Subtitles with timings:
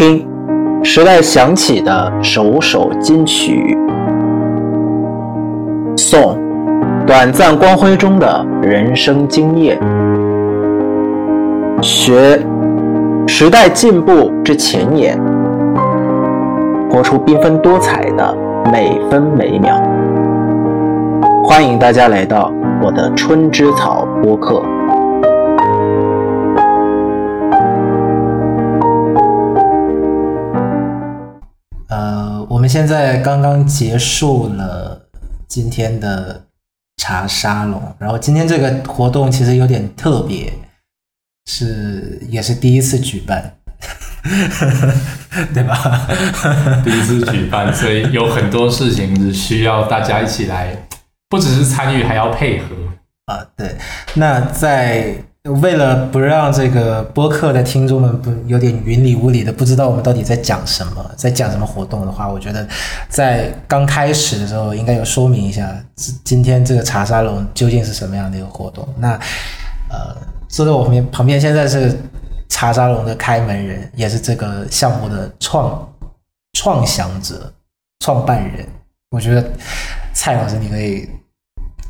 [0.00, 0.26] 听
[0.82, 3.76] 时代响起的首首金曲，
[5.94, 6.38] 颂
[7.06, 9.78] 短暂光辉中的人生经验，
[11.82, 12.40] 学
[13.26, 15.20] 时代进步之前沿，
[16.90, 18.34] 活出缤纷多彩的
[18.72, 19.78] 每分每秒。
[21.44, 22.50] 欢迎大家来到
[22.82, 24.62] 我的春之草播客。
[32.70, 35.08] 现在刚刚结束了
[35.48, 36.40] 今天的
[36.98, 40.52] 茶沙龙，然后今天这个活动其实有点特别，
[41.46, 43.56] 是也是第一次举办，
[45.52, 46.08] 对吧？
[46.84, 50.86] 第一次举办，所以有很多事情是需要大家一起来，
[51.28, 52.66] 不只是参与，还要配合。
[53.26, 53.74] 啊，对。
[54.14, 62.68] 那在为了不让这个播客的听众们不有点云里雾里的，不知道我们到底在讲什么，在讲什么活动的话，我觉得
[63.08, 65.74] 在刚开始的时候应该有说明一下，
[66.24, 68.86] 今天这个茶沙龙究竟是什么样的一个活动。
[68.98, 69.18] 那
[69.88, 70.14] 呃，
[70.46, 71.98] 坐在我旁边旁边现在是
[72.50, 75.88] 茶沙龙的开门人，也是这个项目的创
[76.52, 77.50] 创想者、
[78.00, 78.66] 创办人。
[79.10, 79.50] 我觉得
[80.12, 81.08] 蔡老师，你可以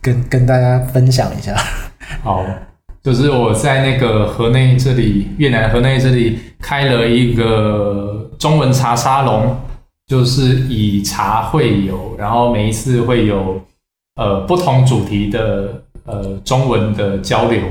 [0.00, 1.56] 跟跟大家分享一下。
[2.22, 2.46] 好，
[3.02, 9.56] 就是我在那个河内这里，越南河内这里开了一个中文茶沙龙，
[10.06, 13.58] 就是以茶会友，然后每一次会有
[14.16, 17.62] 呃不同主题的呃中文的交流。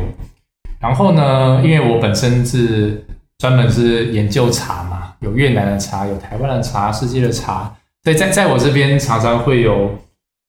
[0.79, 3.05] 然后呢，因为我本身是
[3.37, 7.71] 专门是研究茶嘛，有越南的茶，有台湾的茶，世界的茶，
[8.03, 9.91] 所以在在我这边常常会有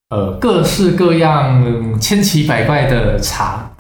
[0.08, 3.70] 呃各式各样、千奇百怪的茶。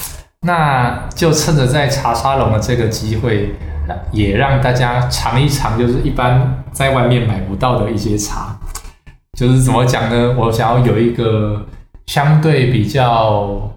[0.46, 3.54] 那就趁着在茶沙龙的这个机会，
[4.10, 8.58] 也让大家尝一尝，就是一般在外面买不到的一些茶。
[9.38, 10.34] 就是怎么讲呢？
[10.38, 11.66] 我想要有一个
[12.06, 13.70] 相对比较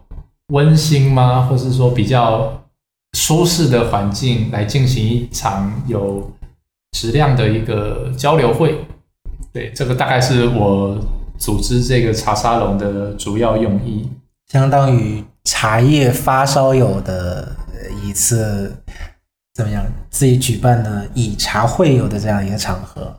[0.47, 2.63] 温馨吗，或是说比较
[3.18, 6.31] 舒适的环境，来进行一场有
[6.91, 8.85] 质量的一个交流会。
[9.51, 10.97] 对，这个大概是我
[11.38, 14.09] 组织这个茶沙龙的主要用意。
[14.51, 17.54] 相当于茶叶发烧友的
[18.02, 18.74] 一次
[19.54, 19.84] 怎么样？
[20.09, 23.14] 自己举办的以茶会友的这样一个场合，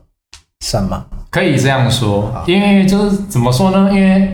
[0.61, 1.05] 算吗？
[1.29, 3.89] 可以这样说，因为就是怎么说呢？
[3.93, 4.33] 因为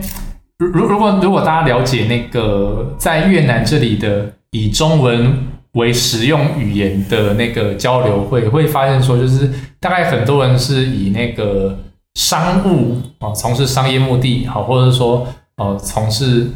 [0.58, 11.78] 如如如果如果大家了解那个在越南这里的以中文为实用语言的那个交流会，会发现说，就是大概很多人是以那个
[12.14, 15.26] 商务啊，从事商业目的好，或者说
[15.56, 16.50] 呃从事。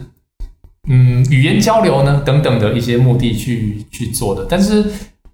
[0.89, 4.85] 嗯，语言交流呢，等等的一些目的去去做的，但是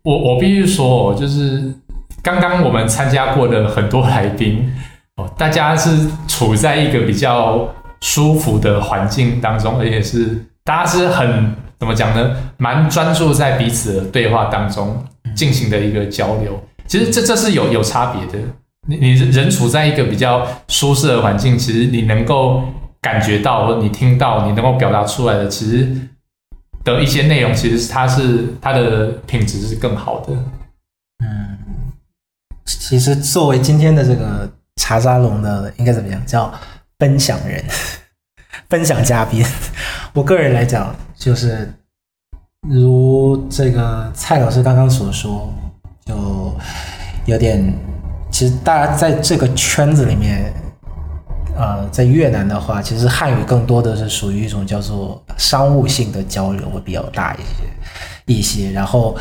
[0.02, 1.74] 我我必须说，就是
[2.22, 4.72] 刚刚我们参加过的很多来宾
[5.16, 7.68] 哦，大家是处在一个比较
[8.00, 12.34] 舒服的环境当中，而且是大家是很怎么讲呢？
[12.56, 16.58] 蛮专注在彼此的对话当中进行的一个交流。
[16.86, 18.48] 其实这这是有有差别的。
[18.88, 22.62] 你你人处在一个比较舒适的环境，其实你能够。
[23.02, 26.08] 感觉到，或你听到，你能够表达出来的，其实
[26.84, 30.32] 的一些内容，其实它是它的品质是更好的。
[31.24, 31.58] 嗯，
[32.64, 36.24] 其实作为今天的这个茶沙龙的，应该怎么样？
[36.24, 36.54] 叫
[37.00, 37.64] 分享人，
[38.70, 39.44] 分享嘉宾。
[40.14, 41.74] 我个人来讲，就是
[42.68, 45.52] 如这个蔡老师刚刚所说，
[46.04, 46.56] 就
[47.26, 47.76] 有点，
[48.30, 50.54] 其实大家在这个圈子里面。
[51.54, 58.70] 呃，在越南的话，其实汉语更多的是属于一种叫做商务性的交流会比较大一些，一些。
[58.72, 59.14] 然后，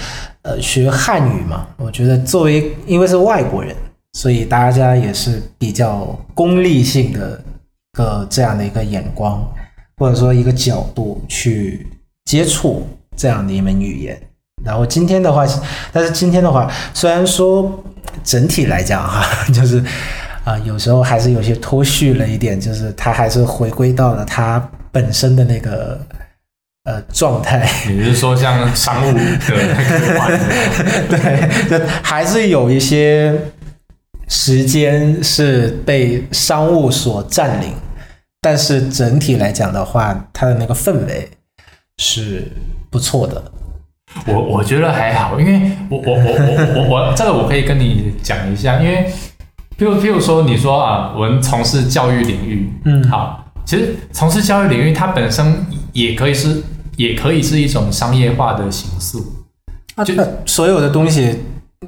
[0.44, 3.76] 呃，学汉语嘛，我觉得作为因为是外国人，
[4.14, 7.40] 所以大家也是比较功利性的
[7.94, 9.46] 一个这样的一个眼光，
[9.98, 11.86] 或者说一个角度去
[12.26, 12.88] 接触
[13.18, 14.18] 这样的一门语言。
[14.64, 15.46] 然后今天的话，
[15.92, 17.84] 但是今天的话，虽然说
[18.24, 19.84] 整体来讲哈， 就是。
[20.44, 26.00] 啊，有时候还是有些脱序了一点，就是他还是回归到了他本身的那个
[26.86, 27.70] 呃状态。
[27.88, 29.38] 你是说像商务的那
[30.28, 30.40] 个
[31.16, 33.40] 对，就还是有一些
[34.28, 37.76] 时间是被商务所占领，
[38.42, 41.30] 但是整体来讲的话，它的那个氛围
[42.00, 42.52] 是
[42.90, 43.44] 不错的。
[44.26, 49.08] 我我觉得还好，因为我我我我我我这个我可以跟你讲一下，因为。
[49.82, 56.62] 譬如譬如说，你说啊，我们从事教育领域，嗯，好，其实从事教育领域，它本身也可以是，
[56.98, 59.18] 也可以是一种商业化的形式。
[59.96, 60.14] 啊，就
[60.46, 61.40] 所有的东西，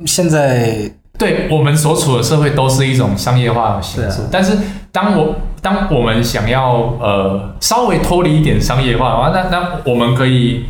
[0.08, 4.58] 现在对对我们所处的社会都是一种商业化的形式，但是
[4.92, 10.66] 当我当我们想要呃稍微脱离一点商业化的话，那那我们可以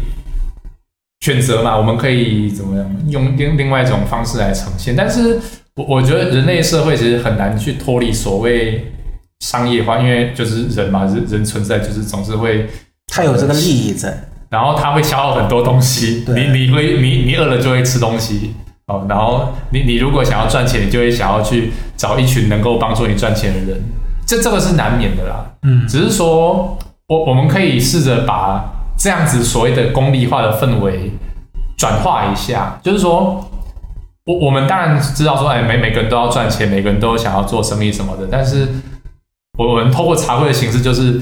[1.22, 5.40] 选择嘛，我们可以怎么样用另另外一种方式来呈现，但是
[5.75, 8.92] 我我觉得人类社会其实很难去脱离所谓
[9.40, 12.70] 商业化，因为就是人嘛，人人存在就是总是会。
[13.08, 14.25] 他有这个利益在。
[14.50, 18.54] 然后他会消耗很多东西，你你会你你饿了就会吃东西
[18.86, 23.81] 哦，然后你你如果想要赚钱，你就会想要去找一群能够帮助你赚钱的人，
[24.28, 25.44] 这这个是难免的啦。
[25.64, 26.78] 嗯，只是说
[27.08, 28.64] 我我们可以试着把
[28.96, 31.12] 这样子所谓的功利化的氛围
[31.76, 33.50] 转化一下，就是说。
[34.25, 38.28] 我我们当然知道说，哎，每每个人都要赚钱，每个人都想要做生意什么的。
[38.31, 38.68] 但是，
[39.58, 41.20] 我们透过茶会的形式，就是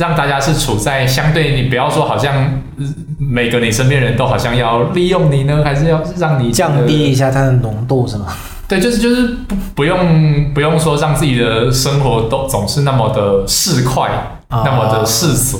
[0.00, 2.34] 让大家是处在相对你不要说好像
[2.78, 2.86] 呃
[3.18, 8.34] 每个你身边人都好像要利用你呢，还是要让你降低一下它的浓度是吗？
[8.66, 14.08] 对，就是就是不不用不用说让自己的生活都总是那么的市侩，
[14.48, 15.58] 啊那么的世俗，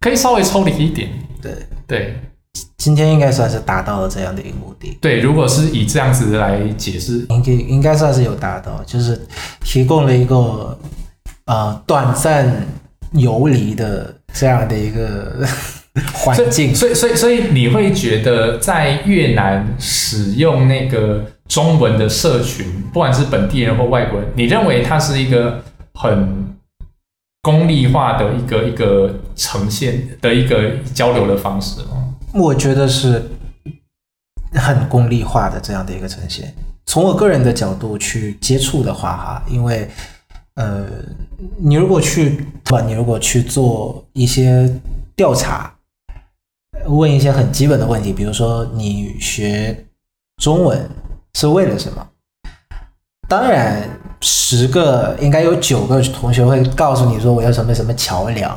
[0.00, 1.08] 可以稍微抽离一点。
[1.40, 1.52] 对，
[1.86, 2.20] 对
[2.82, 4.98] 今天应该算是达到了这样的一个目的。
[5.00, 9.24] 对，如果是以这样子来解释，应该应该算是有达到，就是
[9.60, 10.76] 提供了一个
[11.44, 12.66] 呃短暂
[13.12, 15.46] 游离的这样的一个
[16.12, 16.74] 环境。
[16.74, 25.62] 所以所以所以你会觉得在越南使用那个中文的社群，不管是本地人或外国人，你认为它是一个
[25.94, 26.52] 很
[27.42, 32.08] 功利化的一个一个呈现的一个交流的方式吗？
[32.34, 33.22] 我觉得是
[34.54, 36.54] 很功利化的这样的一个呈现。
[36.86, 39.88] 从我个人的角度去接触的话，哈，因为
[40.54, 40.86] 呃，
[41.58, 44.68] 你如果去对吧，你如果去做一些
[45.14, 45.74] 调查，
[46.86, 49.86] 问一些很基本的问题，比如说你学
[50.38, 50.88] 中文
[51.34, 52.08] 是为了什么？
[53.28, 53.82] 当然，
[54.20, 58.56] 十个应该有九个同学会告诉你说我要什么什么桥梁，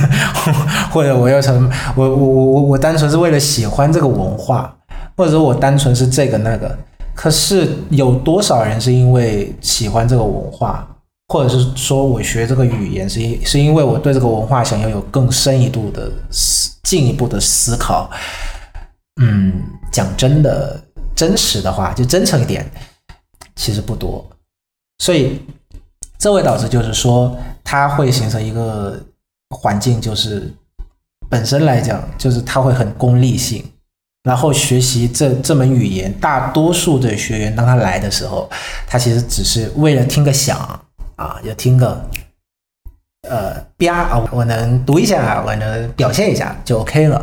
[0.92, 4.72] 或者我要什么，我我我我我单纯是为了喜欢这个文化，
[5.16, 6.78] 或者说我单纯是这个那个。
[7.14, 10.86] 可是有多少人是因为喜欢这个文化，
[11.26, 18.08] 或者是说我学这个语言是因是因为我对这个文化想要有更深一度的思进一步的思考？
[19.20, 19.52] 嗯，
[19.90, 20.80] 讲真的，
[21.16, 22.64] 真实的话，就真诚一点，
[23.58, 24.24] 其实不多。
[25.04, 25.42] 所以
[26.16, 28.98] 这位导师就是说，他会形成一个
[29.50, 30.50] 环境，就是
[31.28, 33.64] 本身来讲，就是他会很功利性。
[34.24, 38.50] 然后学习这这门语言，大多数的学员当他来的时候，
[38.86, 40.58] 他其实只是为了听个响
[41.16, 42.04] 啊，就听个
[43.28, 47.22] 呃吧啊，我能读一下，我能表现一下就 OK 了，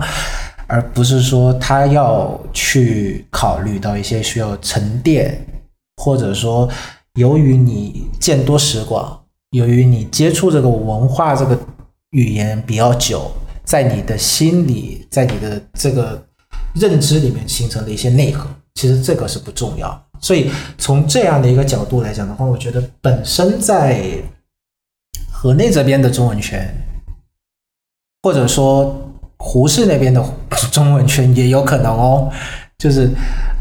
[0.68, 5.40] 而不是说他要去考虑到一些需要沉淀，
[5.98, 6.70] 或者说
[7.16, 11.58] 由于你见多识广，由于你接触这个文化这个
[12.12, 13.32] 语言比较久，
[13.64, 16.24] 在你的心里，在你的这个。
[16.76, 20.06] 认知里面形成的一些内核，其实这个是不重要。
[20.20, 24.22] 所以从这样的一个角度来讲的话，我觉得本身在
[25.32, 26.70] 河内这边的中文圈，
[28.24, 28.94] 或者说
[29.38, 30.22] 胡适那边的
[30.70, 32.30] 中文圈也有可能哦。
[32.86, 33.10] 就是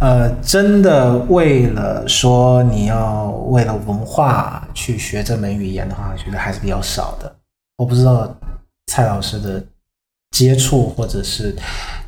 [0.00, 7.34] 呃，真的为了说你要为了文化去学这门语言的话，我觉得还是比较少的。
[7.79, 8.29] 我不知道
[8.89, 9.65] 蔡老师的
[10.32, 11.56] 接触或者是。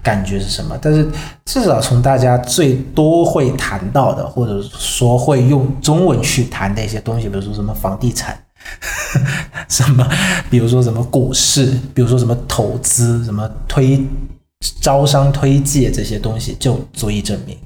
[0.03, 0.79] 感觉是什么？
[0.81, 1.05] 但是
[1.47, 8.39] 至少从大家最多会谈到的，或者说会用中文去谈的一些东西，比如说什么房地产，
[9.69, 10.09] 什么，
[10.49, 14.01] 比如说什么股市，比如说什么投资，什么推
[14.81, 17.57] 招商推介这些东西，就足以证明。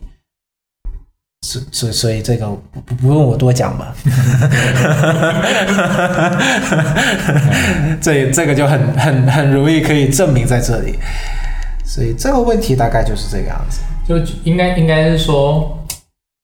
[1.47, 2.47] 所所所以这个
[2.87, 3.94] 不不用我多讲吧，
[8.00, 10.99] 这这个就很很很容易可以证明在这里。
[11.85, 15.78] 所以这个问题大概就是这个样子，就应该应该是说，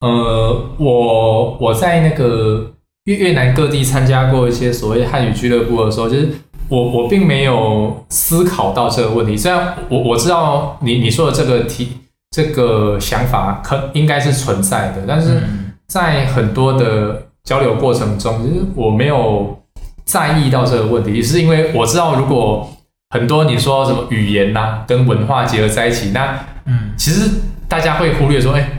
[0.01, 2.73] 呃，我我在那个
[3.05, 6.29] 越越南各地参加过一些所谓汉语俱乐部的时候，就是
[6.69, 9.35] 我我并没有思考到这个问题。
[9.35, 11.89] 虽然我我知道你你说的这个题
[12.31, 15.41] 这个想法可应该是存在的，但是
[15.87, 19.59] 在很多的交流过程中，其实我没有
[20.05, 22.69] 在意到这个问题，是因为我知道如果。
[23.09, 27.29] 很多你说什么语言呐，跟文化结合在一起，那嗯，其实
[27.65, 28.69] 大家会忽略说，哎，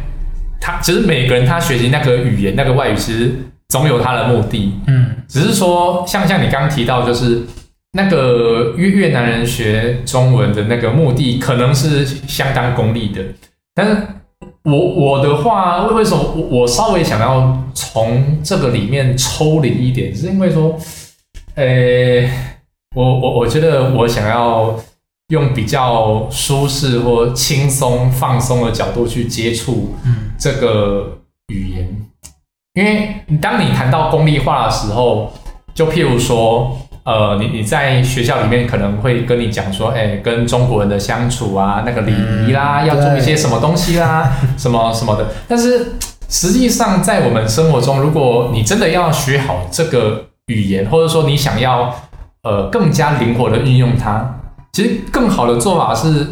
[0.61, 3.35] 他其实每个人他学习那个语言那个外语，其实
[3.71, 7.43] 总有他的目的，嗯，只是说像像你刚刚提到，就是
[7.93, 13.23] 那个越越南人学中文的那个目的，可能是相当功利的，
[13.75, 13.97] 但是
[14.65, 20.79] 我我的话，为为什么我我稍微想要从这个里面抽离一点，是因为说，
[21.55, 22.29] 呃，
[22.95, 24.79] 我我我觉得我想要
[25.29, 30.27] 用比较舒适或轻松放松的角度去接触嗯。
[30.39, 31.19] 这个
[31.49, 32.07] 语言，
[32.75, 35.33] 因为当你谈到功利化的时候，
[35.75, 36.79] 就譬如说，
[37.09, 45.27] 呃，你你在学校里面可能会跟你讲说，哎，跟中国人的相处啊，那个礼仪啦，嗯要做一些什么东西啦，什么什么的。
[45.49, 45.95] 但是
[46.29, 51.95] 实际上，在我们生活中，如果你真的要学好这个语言，或者说你想要
[52.43, 54.41] 呃更加灵活的运用它，
[54.75, 56.27] 其实更好的做法是，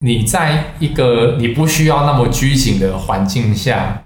[0.00, 4.02] 你在一个你不需要那么拘谨的环境下，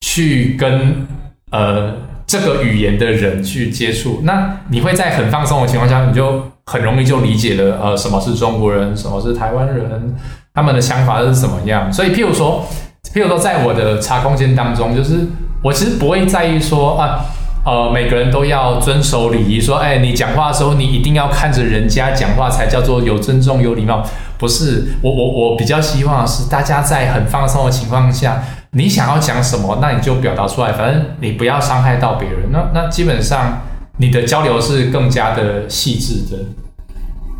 [0.00, 1.06] 去跟
[1.50, 1.92] 呃
[2.32, 10.14] 这个语言的人去接触，那你会在很放松的情况下，你就很容易就理解了呃什么是中国人，什么是台湾人，
[10.54, 11.92] 他们的想法是怎么样。
[11.92, 12.66] 所以，譬如说，
[13.12, 15.26] 譬如说，在我的茶空间当中，就是
[15.62, 17.20] 我其实不会在意说啊。
[17.64, 24.02] 呃，每个人都要遵守礼仪，说，哎，你讲话的时候，你一定要看着人家讲话，才叫做有尊重、有礼貌。
[24.36, 28.42] 不是，我我我比较希望是，大家在很放松的情况下，
[28.74, 32.50] 你想要讲什么，那你就表达出来，反正你不要伤害到别人。
[32.50, 33.60] 那那基本上
[33.98, 36.42] 你的交流是更加的细致的。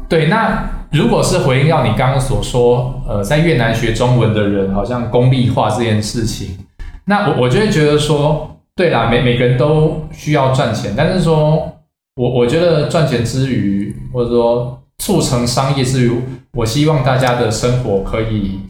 [0.09, 6.59] 对，那如果是回应到你刚刚所说，呃，在越南学中文的人好像功利化这件事情，
[7.07, 11.77] 那我我就会觉得说，对啦，每每个人都需要赚钱，但是说
[12.17, 16.12] 我我觉得赚钱之余，或者说促成商业之余，
[16.53, 18.61] 我希望大家的生活可以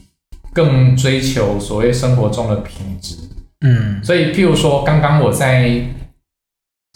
[0.52, 3.16] 更追求所谓生活中的品质。
[3.64, 4.02] 嗯。
[4.02, 5.80] 所以，譬如说，刚刚我在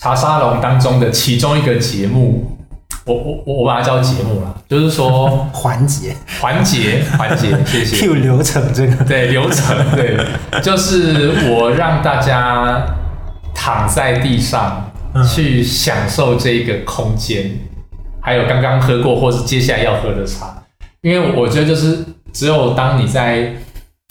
[0.03, 2.59] 茶沙龙当中的其中一个节目，
[3.07, 6.15] 我我我我把它叫节目啦， 就是说环节。
[6.41, 7.97] 环节环节， 谢谢。
[7.97, 10.17] Q 流程这个，对流程，对，
[10.63, 12.85] 就是我让大家
[13.55, 15.25] 躺在地上嗯。
[15.27, 17.59] 去享受这个空间，
[18.21, 20.63] 还有刚刚喝过或是接下来要喝的茶，
[21.01, 22.05] 因为我觉得就是
[22.37, 23.51] 只有当你在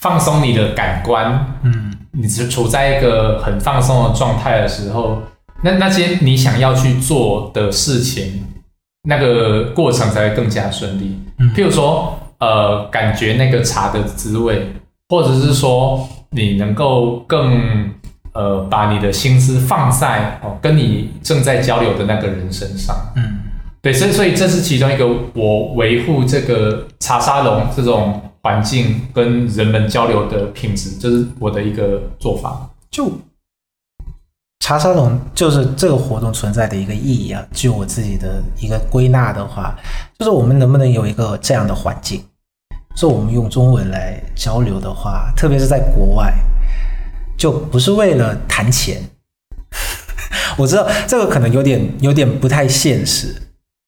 [0.00, 5.22] 放松你的感官，嗯你是处在一个很放松的状态的时候，
[5.62, 8.44] 那那些你想要去做的事情，
[9.08, 11.16] 那个过程才会更加顺利。
[11.38, 14.72] 嗯譬如说，呃，感觉那个茶的滋味，
[15.08, 17.92] 或者是说你能够更
[18.32, 22.96] 呃把你的心思放在哦跟你正在交流的那个人身上。
[23.14, 23.38] 嗯
[23.86, 32.68] 对，所以所以这是其中一个我维护这个茶沙龙这种环境跟人们交流的品质，这是我的一个做法。
[32.90, 33.08] 就
[34.58, 37.46] 茶沙龙就是这个活动存在的一个意义啊。
[37.52, 39.78] 据我自己的一个归纳的话，
[40.18, 42.20] 就是我们能不能有一个这样的环境，
[42.96, 46.34] 说我们用中文来交流的话，特别是在国外，
[47.38, 49.00] 就不是为了谈钱。
[50.58, 53.32] 我知道这个可能有点有点不太现实，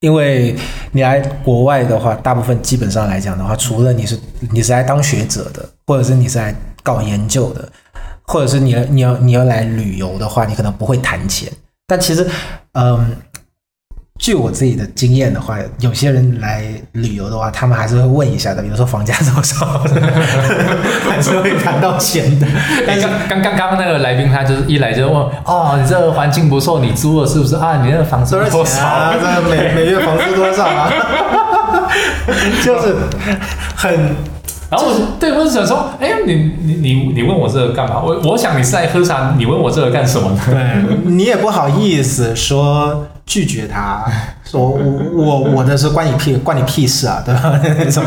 [0.00, 0.54] 因为
[0.92, 4.18] 你来国外的话，大部分基本上来讲的话，除了你是
[4.52, 7.68] 你是来当学者的，或者是你是来搞研究的，
[8.22, 11.52] 或者是你你要你要来旅游的话，你可能不会谈钱。
[11.88, 12.24] 但其实，
[12.72, 13.16] 嗯，
[14.18, 19.64] 据我自己的经验的话，有些人来旅游的话，他们还是会问一下的，比如说房价多少，
[21.08, 22.46] 还是会谈到钱的。
[22.86, 27.80] 但刚刚刚刚那个来宾他就是一来就问哦，你这个环境不错，你租了是不是啊？
[27.82, 28.84] 你那个房子多少？
[28.84, 29.14] 啊？
[29.18, 30.90] 这每每月房租多少啊？
[32.62, 32.94] 就是
[33.76, 33.90] 很
[34.70, 38.02] 然后我对我就想说，哎，你你你你问我这个干嘛？
[38.04, 40.40] 我我想你是来喝茶，你问我这个干什么呢？
[40.46, 44.10] 对你也不好意思说拒绝他，
[44.42, 44.78] 说我
[45.14, 47.60] 我我的是关你屁关你屁事啊，对吧？
[47.62, 48.02] 那种，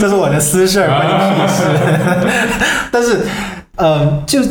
[0.00, 1.62] 这是我的私事儿，关你屁事。
[2.90, 3.24] 但是，
[3.76, 4.42] 呃，就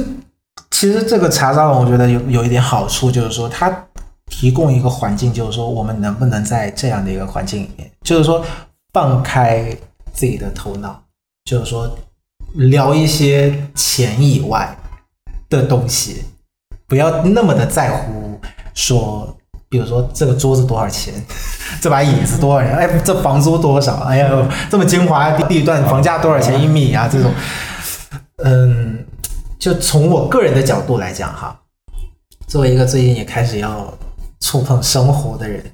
[0.71, 3.69] 其实这个茶沙龙，我觉得有有一点好处，就是说它
[4.29, 8.45] 提供一个环境，就是说我们能不能在这样的一个环境里面，就是说
[8.93, 9.75] 放开
[10.13, 11.03] 自己的头脑，
[11.43, 11.97] 就是说
[12.53, 14.73] 聊一些钱以外
[15.49, 16.23] 的东西，
[16.87, 18.39] 不要那么的在乎
[18.77, 19.35] 说，
[19.69, 21.11] 比如说这个桌子多少钱，
[21.81, 24.29] 这把椅子多少钱，哎，这房租多少，哎呀，
[24.69, 27.09] 这么精华的地段，房价多少钱一米啊？
[27.11, 27.33] 这种，
[28.43, 29.03] 嗯，
[29.57, 31.59] 就从我个人的角度来讲哈，
[32.47, 33.91] 作为一个最近也开始要
[34.39, 35.65] 触碰生活的人，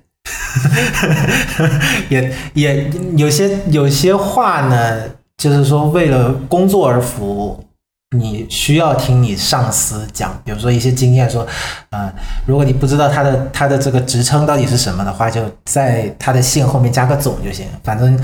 [2.09, 5.03] 也也有些有些话呢，
[5.37, 7.65] 就是说为了工作而服务，
[8.13, 11.45] 你需要听你上司讲，比如说一些经验，说，
[11.89, 12.13] 呃，
[12.45, 18.15] 如果你不知道他的他的这个职称到底是什么的话，就在他的姓后面加个总就行，反正、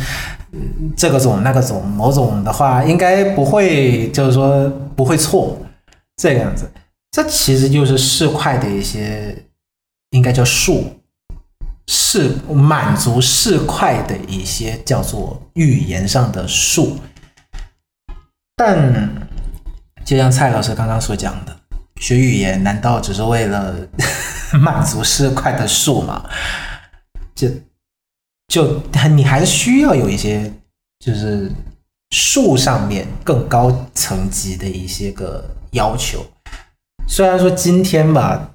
[0.51, 5.55] 嗯这个总那个总某总的话，应该不会就是说不会错，
[6.17, 6.69] 这个样子。
[7.11, 9.35] 这其实就是市侩的一些，
[10.11, 10.83] 应该叫术，
[11.87, 16.97] 是满足市侩的一些叫做语言上的术。
[18.55, 19.09] 但
[20.09, 21.55] 就像蔡老师刚刚所讲的，
[21.97, 23.75] 学语言难道只是为了
[24.59, 26.27] 满足市侩的数吗？
[27.35, 27.47] 就
[28.47, 28.81] 就
[29.15, 30.51] 你还是需要有一些
[30.99, 31.51] 就是
[32.09, 36.25] 数上面更高层级的一些个要求。
[37.07, 38.49] 虽然说今天吧，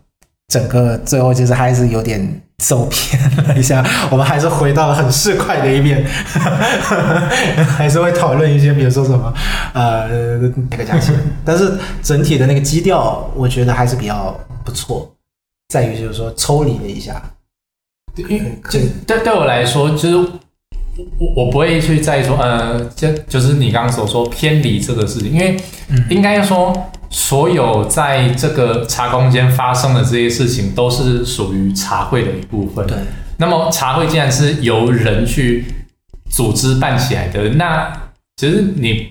[0.48, 6.04] 整个最后就是还是有点走偏了一下，我们还是回到了很市侩的一面，
[7.76, 9.34] 还是会讨论一些，比如说什么
[9.74, 10.38] 呃
[10.70, 15.12] 那个价钱，但是整体的那个基调，我觉得还是比较不错，
[15.68, 17.20] 在于就是说抽离了一下，
[18.14, 18.24] 对
[19.06, 20.28] 对对我来说，就是
[21.18, 25.56] 我我不会去在意说，呃，就就是你刚刚所说偏离这个事情，因为
[26.08, 26.72] 应该说
[27.10, 32.86] 所有在这个茶空间发生的这些事情，都是属于茶会的一部分。
[32.86, 32.96] 对，
[33.38, 35.64] 那么茶会既然是由人去
[36.30, 37.92] 组织办起来的，那
[38.36, 39.08] 其实你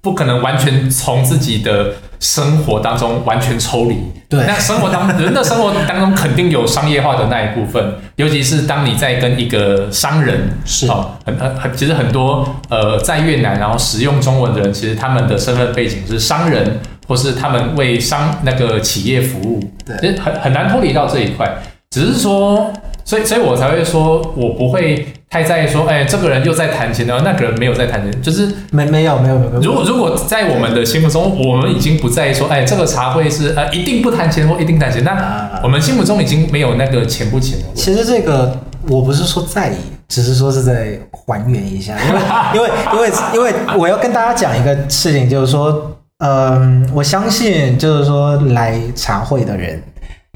[0.00, 3.96] 不可能完全从自己的生活当中完全抽离。
[4.28, 21.48] 对那生活当人的生活当中肯定有商业化的那一部分，尤其是当你在跟一个商人是哦，很很很，其实很多呃在越南然后使用中文的人，其实他们的身份背景是商人，或是他们为商那个企业服务，对其实很很难脱离到这一块。
[21.88, 22.72] 只是说，
[23.04, 25.06] 所以所以我才会说，我不会
[25.36, 37.64] 太在意说，哎，这个人又在谈钱，然后那个人没有在谈钱，就是没没有没有没有，如果如果在我们的心目中，我们已经不在意说，哎，这个茶会是呃一定不谈钱或一定谈钱，那啊我们心目中已经没有那个钱不钱的。
[37.74, 38.56] 其实这个
[38.88, 39.76] 我不是说在意，
[40.08, 42.20] 只是说是在还原一下，因为
[42.54, 45.92] 因为因为因为我要跟大家讲一个事情，就是说，
[46.24, 49.82] 嗯，我相信就是说来茶会的人，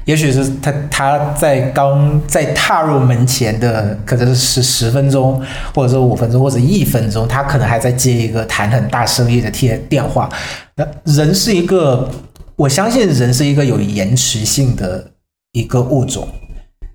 [0.05, 5.41] 也许是他他在刚在踏入门前的可能是十十分钟，
[5.73, 10.29] 或者说五分钟，或者一分钟，他可能还在接一个谈很大生意的电电话。
[10.75, 12.09] 那人是一个，
[12.55, 15.11] 我相信人是一个有延迟性的
[15.51, 16.27] 一个物种。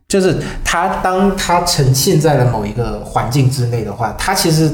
[0.08, 4.70] 就是他当他沉浸在了某一个环境之内的话，他其实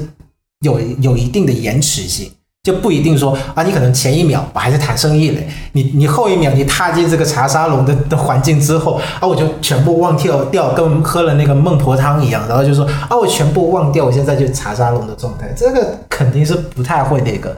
[0.60, 2.30] 有有一定的延迟性，
[2.62, 17.56] 就不一定说啊，你可能前一秒我还在谈生意嘞，你你后一秒你踏进这个茶沙龙的的环境之后啊，我就全部忘掉掉，跟喝了那个孟婆汤一样，然后就说啊，我全部忘掉，我现在就茶沙龙的状态，这个肯定是不太会的一个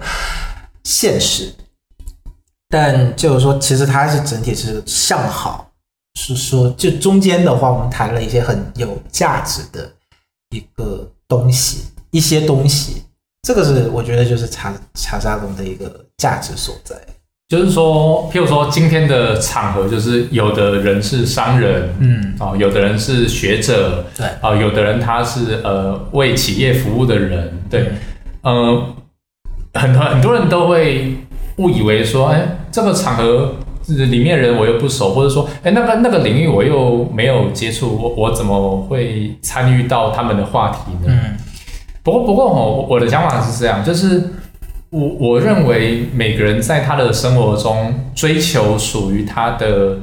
[0.85, 1.53] 现实。
[2.71, 5.71] 但就是说，其实它是整体是向好。
[6.19, 9.93] 是说，就中间的话，我们谈了一些很有价值的
[10.51, 13.05] 一个东西，一些东西，
[13.45, 16.97] 这个是我觉得就是茶茶沙龙的一个价值所在。
[17.47, 24.27] 就是说，譬如说今天的场合，就是有的人是商人，嗯，哦、有的人是学者，对。
[24.41, 27.93] 啊、有的人他是呃为企业服务的人，对，
[28.41, 28.87] 呃，
[29.75, 31.15] 很多很多人都会
[31.59, 41.13] 误以为说，哎，这个场合里面人我又不熟，或者说，哎，那个那个领域我又没有接触，我我怎么会参与到他们的话题呢？
[41.13, 41.37] 嗯
[42.05, 44.23] 不过不过哦，我的想法是这样，就是
[44.91, 49.99] 我我认为每个人在他的生活中追求属于他的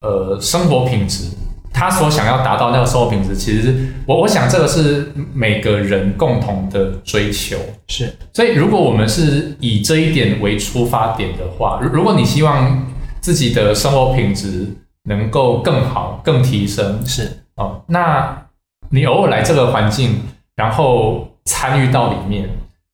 [0.00, 1.30] 呃生活品质，
[1.72, 7.56] 他所想要达到那个生活品质，其实我我想这个是每个人共同的追求。
[7.86, 12.84] 是所以，如果我们是以这一点为出发点的话，如如果你希望
[13.20, 14.66] 自己的生活品质
[15.04, 18.36] 能够更好、更提升是，哦，那
[18.90, 20.20] 你偶尔来这个环境，
[20.56, 22.46] 然后参与到里面，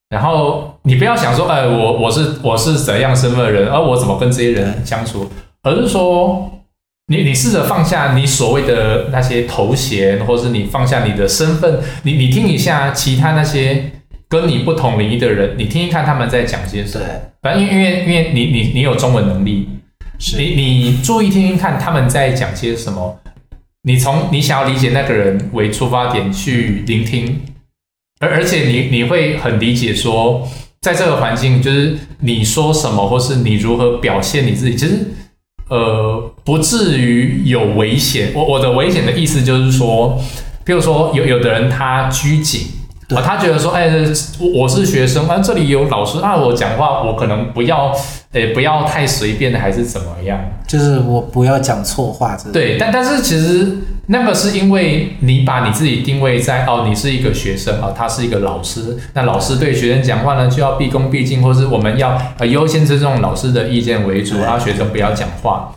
[0.08, 5.28] 然后你不要想说，哎，我我是我是怎样身份的人，而、我怎么跟这些人相处，
[5.64, 6.48] 而是说。
[7.08, 13.90] 你你试着放下你所谓的那些头衔，或是你放下你的身份，你你听一下其他那些
[14.28, 17.04] 跟你不同领域的人，你听一看他们在讲些什么。
[17.42, 19.68] 反正因为因为因为你你你有中文能力，
[20.38, 23.18] 你你注意听听看他们在讲些什么，
[23.82, 27.42] 你从你想要理解那个人为出发点去聆听，
[28.22, 30.48] 而而且你你会很理解说，
[30.80, 35.10] 在这个环境，就是你说什么或是你如何表现你自己，其实
[35.68, 38.30] 呃不至于有危险。
[38.32, 40.16] 我我的危险的意思就是说，
[40.64, 42.60] 比如说有有的人他拘谨。
[43.08, 43.90] 对啊，他觉得说，哎，
[44.38, 47.92] 我我是学生，啊，这里有老师，啊，我讲话我可能不要，
[48.32, 50.38] 哎，不要太随便，还是怎么样？
[50.66, 65.72] 就是我不要讲错话，这对，但但是其实那个是因为你把你自己定位在哦，你是一个学生啊，他是一个老师，那老师对学生讲话呢就要毕恭毕敬，或是我们要呃优先尊重老师的意见为主，对然后学生不要讲话。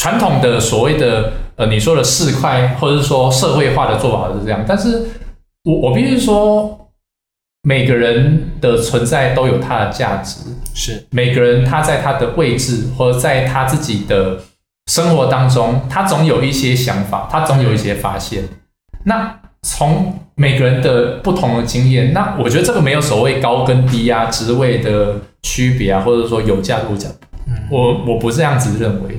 [0.00, 5.02] 传统的所谓的呃你说的市侩或者是说社会化的做法是这样，但是
[5.64, 6.90] 我我必须说，
[7.62, 10.40] 每个人的存在都有它的价值，
[10.74, 14.40] 是每个人他在他的位置或者在他自己的
[14.86, 18.44] 生活当中，他总有一些想法，他总有一些发现。
[19.04, 27.08] 那从每个人的不同的经验，那我觉得这个没有所谓高跟低啊、职位的区别啊，或者说有价无价，
[27.70, 29.18] 我我不这样子认为。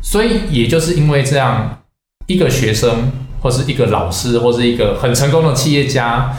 [0.00, 1.82] 所以也就是因为这样，
[2.28, 3.10] 一个学生
[3.42, 6.34] 或是一个老师或是一个很成功的企业家，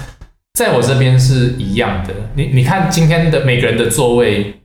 [0.54, 2.14] 在我这边是一样的。
[2.36, 4.62] 你你看今天的每个人的座位，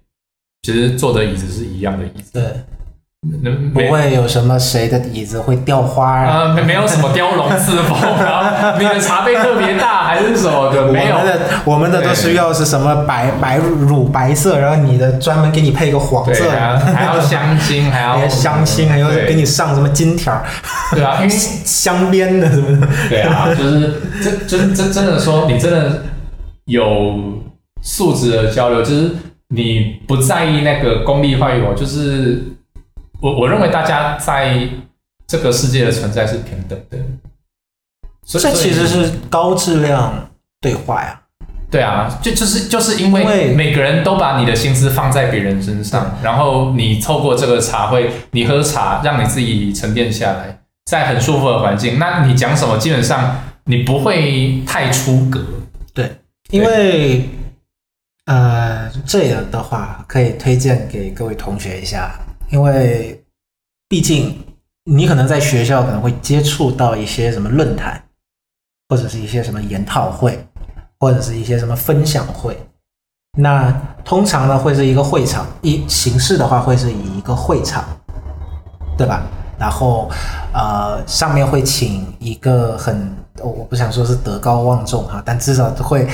[0.63, 2.43] 其实坐的椅子是一样的椅子，对，
[3.21, 6.43] 不不会有什么谁的椅子会掉花啊。
[6.43, 8.33] 呃，没没有什么雕龙 刺凤，然
[8.73, 11.25] 后你的茶杯特别大还是什么的，没有我。
[11.25, 20.45] 们的我们的都是要是什么白白乳白色，然后你的专门给你配一个黄色还要香精，还要香精，还要 给你上什么金条儿、
[20.93, 22.87] 对啊，因为 镶边的什么的。
[23.09, 26.05] 对啊，就是真真真真的说，你真的
[26.67, 27.19] 有
[27.83, 29.11] 素质的交流，就是
[29.49, 32.43] 你不在意那个功利化与否，就是
[33.21, 34.69] 我我认为大家在
[35.27, 36.99] 这个世界的存在是平等的。
[38.25, 41.21] 所以这其实是高质量对话呀。
[41.71, 55.45] 对啊，就就是就是因为每个人都把你的心思放在别人身上，然后你透过这个茶会，你喝茶，让你自己沉淀下来，在很舒服的环境，那你讲什么，基本上你不会太出格。
[55.93, 56.11] 对
[56.51, 57.29] 因为
[58.25, 62.19] 呃，这样的话可以推荐给各位同学一下，
[62.51, 63.25] 因为
[63.89, 64.39] 毕竟
[64.85, 68.03] 你可能在学校可能会接触到一些什么论坛，
[68.89, 70.47] 或者是一些什么研讨会，
[70.99, 72.59] 或者是一些什么分享会。
[73.37, 73.71] 那
[74.05, 77.85] 通常呢会是一个会场，一形式的话会是以一个会场，
[78.97, 79.23] 对吧？
[79.59, 80.11] 然后
[80.55, 86.09] 呃上面会请一个很，我不想说是德高望重哈，但至少会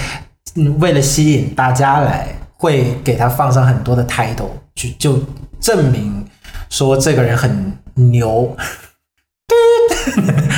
[0.79, 5.23] 为了吸引大家来，会给他放上很多的 title，就就
[5.61, 6.24] 证明
[6.69, 8.57] 说这个人很牛。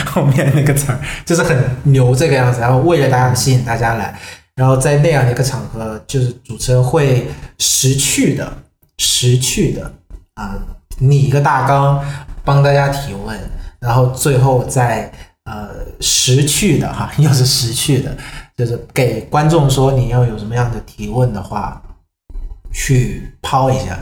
[0.07, 4.19] 后面那个词儿就是很牛这个样子，然后为了大家吸引大家来，
[4.55, 7.27] 然后在那样的一个场合，就是主持人会
[7.59, 8.51] 识趣的、
[8.99, 9.93] 识趣的
[10.35, 10.59] 啊，
[10.99, 12.03] 拟一个大纲，
[12.45, 13.39] 帮大家提问，
[13.79, 15.13] 然后最后再
[15.45, 15.69] 呃
[16.01, 18.17] 识趣的哈， 又是识趣的，
[18.57, 21.81] 就是给观众说你要有什么样的提问的话，
[22.73, 23.99] 去抛一下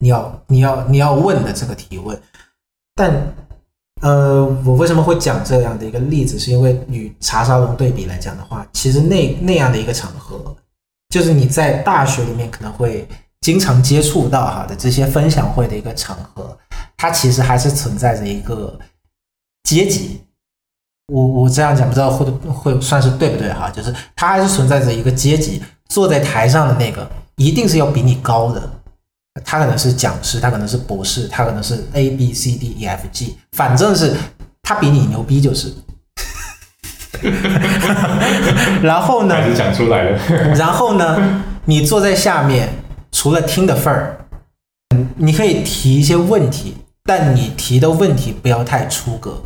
[0.00, 2.20] 你要你要你要问的这个提问，
[2.94, 3.14] 但
[4.00, 6.38] 呃，我为什么会讲这样的一个例子？
[6.38, 10.56] 是因为与茶沙龙对比来讲的话，其实那那样的一个场合，
[11.10, 13.06] 就是你在大学里面可能会
[13.42, 16.56] 经常接触到哈的这些分享会的一个场合，
[16.96, 18.78] 它其实还是存在着一个
[19.64, 20.22] 阶级。
[21.12, 23.70] 我我这样讲不知道会会算是对不对哈？
[23.70, 28.79] 就是它还是存在着一个阶级，坐在台上的那个一定是要比你高的。
[29.44, 34.14] 他可能是讲师，他可能是博士，他可能是 A B C D E F G，反正是
[34.62, 35.72] 他比你牛逼就是。
[38.82, 39.34] 然后呢？
[39.34, 40.18] 还是讲出来了。
[40.56, 41.44] 然后呢？
[41.66, 42.68] 你坐在下面，
[43.12, 44.26] 除了听的份儿，
[44.94, 46.74] 嗯你可以提一些问题，
[47.04, 49.42] 但你提的问题不要太出格，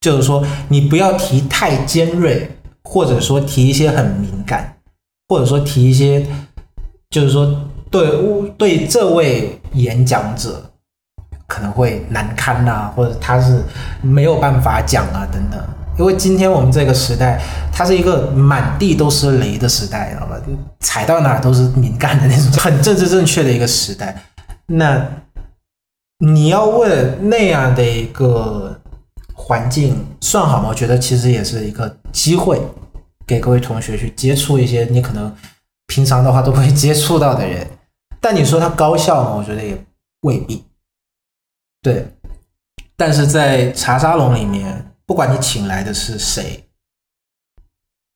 [0.00, 2.48] 就是说你不要提太尖锐，
[2.84, 4.76] 或者说提一些很敏感，
[5.28, 6.24] 或者说提一些，
[7.10, 10.68] 就是说对对这位演讲者
[11.46, 13.62] 可能会难堪呐、或者他是
[14.02, 15.60] 没有办法讲啊等等。
[15.96, 17.40] 因为今天我们这个时代，
[17.72, 20.36] 它是一个满地都是雷的时代，知道吧？
[20.80, 24.24] 踩到哪都是敏感的那种， 很政治正确的一个时代。
[24.66, 25.06] 那
[26.18, 28.76] 你要问那样的一个
[29.34, 30.68] 环境算好吗？
[30.68, 32.60] 我觉得其实也是一个机会，
[33.24, 35.32] 给各位同学去接触一些你可能
[35.86, 37.64] 平常的话都不会接触到的人。
[38.24, 39.34] 但你说它高效吗？
[39.36, 39.76] 我觉得也
[40.22, 40.64] 未必。
[41.82, 42.06] 对，
[42.96, 46.64] 但是在茶沙龙里面，不管你请来的是谁，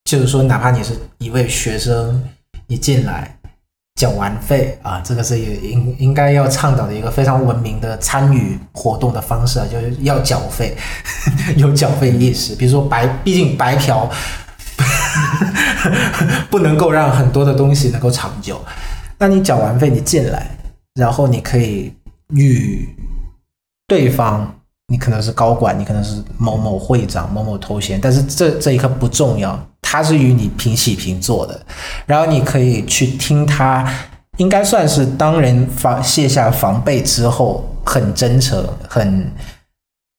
[0.04, 2.26] 就是说，哪怕你是一位学生，
[2.66, 3.38] 你进来
[3.96, 10.74] 缴完费啊，这个是也应应该要倡导的一个非常文明的参与活动的方式啊，就是要缴费，
[11.58, 12.54] 有缴费意识。
[12.54, 14.10] 比如说白，毕竟白嫖。
[16.50, 18.64] 不能够让很多的东西能够长久。
[19.18, 20.48] 那你缴完费，你进来，
[20.94, 21.92] 然后你可以
[22.28, 22.88] 与
[23.87, 24.48] 对方，
[24.87, 31.61] 你可能是高管，你可能是某某会长、某某头衔，但是这这一刻不重要，他是与你平起平坐的，
[32.07, 33.92] 然后你可以去听他，
[34.37, 39.33] 应该算是当人防卸下防备之后，很真诚、很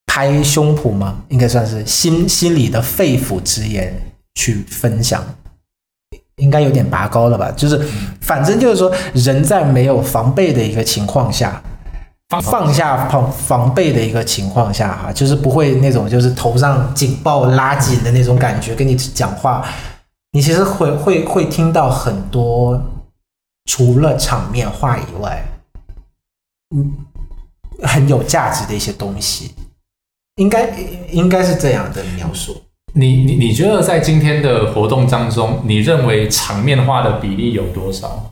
[0.08, 1.24] 拍胸脯吗？
[1.30, 3.94] 应该算是心心里的肺腑之言
[4.36, 5.24] 去分享。
[6.40, 7.52] 应该有点拔高了吧？
[7.56, 7.78] 就是，
[8.22, 11.62] 反正就是说，人在没有防备的一个情况下，
[12.30, 19.66] 放放下防防备的一个情况下，哈，就是不会那种就是头上警报拉紧的那种感觉，跟你讲话，
[20.32, 22.82] 你其实会会会听到很多
[23.66, 25.44] 除了场面话以外，
[26.76, 26.94] 嗯，
[27.84, 29.54] 很有价值的一些东西，
[30.36, 30.70] 应该
[31.12, 32.62] 应该是这样的描述。
[32.94, 38.32] 你你你觉得在今天的活动当中，你认为场面化的比例有多少？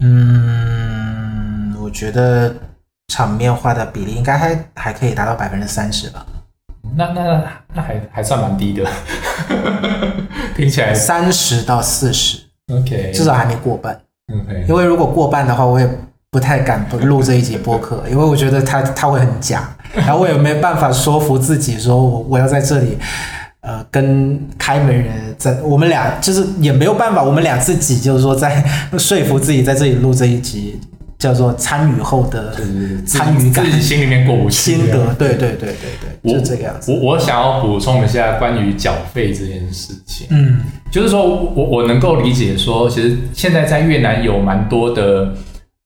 [0.00, 2.54] 嗯，我觉得
[3.08, 6.24] 场面化的比例应该还还可以达到百分之三十吧，
[6.96, 7.42] 那那
[7.74, 8.86] 那还还算蛮低的，
[10.54, 12.38] 听起来三十到四十
[12.72, 13.98] ，OK，至少还没过半。
[14.32, 15.88] OK，因为如果过半的话，我也
[16.30, 22.98] 不太敢不录这一集播客，因为我觉得它它会很假，然后我也没办法说服自己说我我要在这里。
[23.66, 28.64] 呃，跟开门人在我们俩就是也没有办法，我们俩自己就是说在
[28.96, 30.78] 说服自己在这里录这一集，
[31.18, 35.76] 叫做参与后的就是参与感自己心里面过不去心得，对对对对
[36.22, 36.92] 对，就这个样子。
[36.92, 40.60] 我我想要补充一下关于缴费这件事情，嗯。
[40.88, 45.34] 就是说我我能够理解说，其实现在在越南有蛮多的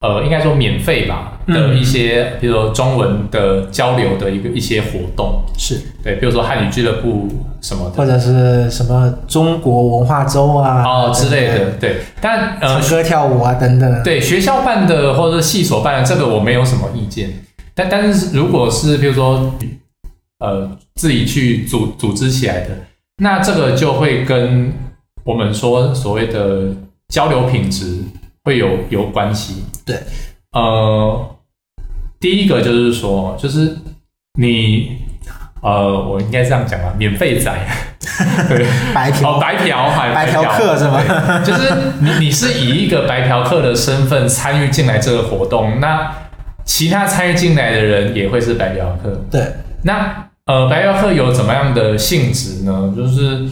[0.00, 7.28] 呃，应该说免费吧的嗯一些，比如说中文的交流的一个一些活动，是，对，比如说汉语俱乐部
[7.60, 7.90] 什么的。
[7.90, 14.02] 或者是什么中国文化周啊，哦之类的，对，但呃唱歌跳舞啊等等。
[14.02, 17.30] 对学校办的或者是系所办的，这个我没有什么意见。
[17.74, 19.54] 但但是如果是比如说
[20.38, 22.70] 呃自己去组组织起来的，
[23.18, 24.72] 那这个就会跟
[25.24, 26.68] 我们说所谓的
[27.08, 27.98] 交流品质
[28.44, 29.62] 会有有关系。
[29.90, 29.98] 对，
[30.53, 31.37] 呃，
[32.20, 33.76] 第一个就是说，就是
[34.38, 34.98] 你
[35.62, 37.53] 呃，我应该这样讲吧，免费仔，
[38.48, 39.37] 对，白嫖。
[39.37, 40.42] 哦，白嫖，白白嫖。
[40.44, 41.42] 客是吗？
[41.44, 46.11] 就是你你是以一个白嫖客的身份参与进来这个活动，那
[46.64, 49.11] 其他参与进来的人也会是白嫖客。
[49.31, 49.42] 对，
[49.83, 52.94] 那呃，白嫖客有怎么样的性质呢？
[52.96, 53.46] 就是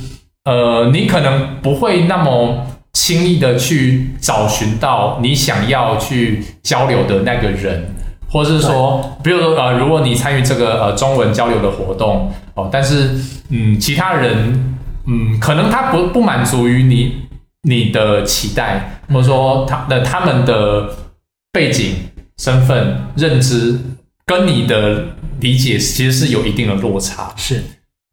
[0.45, 2.67] 呃，你可能不会那么
[2.99, 7.95] 轻易的去找寻到你想要去交流的那个人。
[8.29, 13.17] 或是说，比如说呃，如果你参与这个呃中文交流的活动哦，但是
[13.51, 17.23] 嗯，其他人嗯，可能他不不满足于你
[17.63, 20.91] 你的期待，或者说他的他们的
[21.53, 21.95] 背景、
[22.37, 23.79] 身份、认知
[24.27, 25.07] 跟你的
[25.41, 27.33] 理解其实是有一定的落差。
[27.35, 27.63] 是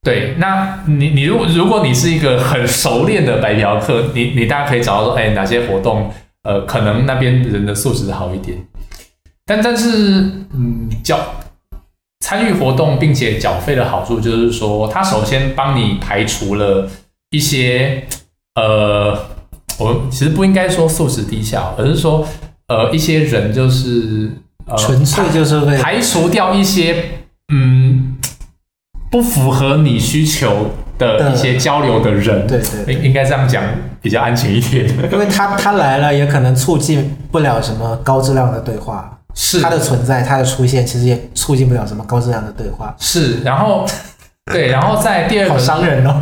[0.06, 6.12] 对，那你你如果如果你是一个很熟练的白嫖客，你你大家可以找到说，哎，哪些活动
[6.44, 8.56] 呃，可能那边人的素质好一点。
[9.48, 10.22] 但但是，
[10.54, 11.20] 嗯，缴
[12.20, 16.88] 参与活动并且缴费的好处就是说，它首先帮你排除了
[17.32, 18.04] 一些
[18.54, 19.18] 呃，
[19.80, 22.28] 我其实不应该说素质低下，而是说
[22.68, 24.32] 呃一些人就是
[24.68, 27.06] 呃纯粹就是为排除掉一些
[27.52, 28.05] 嗯
[29.15, 33.63] 不符合你需求的一些交流的人，对对对应应该这样讲
[34.01, 34.86] 比较安全一点。
[35.10, 39.17] 因为他他来了，也可能促进不了什么高质量的对话。
[39.34, 42.93] 是他的存在，他的出现，其实也促进不了什么高质量的对话。
[42.99, 43.88] 是，然后
[44.51, 46.19] 对，然后在第二好个伤人哦。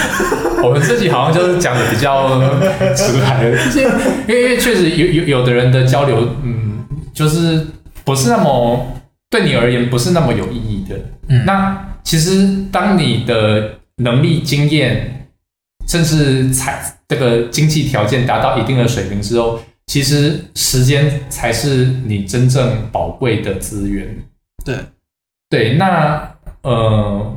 [0.62, 2.38] 我们自己好像就是讲的比较
[2.94, 3.44] 直白
[4.26, 7.66] 因为因为确实有有有的人的交流，嗯，就是
[8.04, 8.86] 不是那么
[9.30, 10.96] 对你而言不是那么有意义的。
[11.28, 15.26] 嗯那其实当你的能力、经验，
[15.88, 24.16] 甚至财这个经济条件达到一定的水平之后，其实时间才是你真正宝贵的资源。
[24.64, 24.76] 对
[25.50, 27.36] 对，那呃，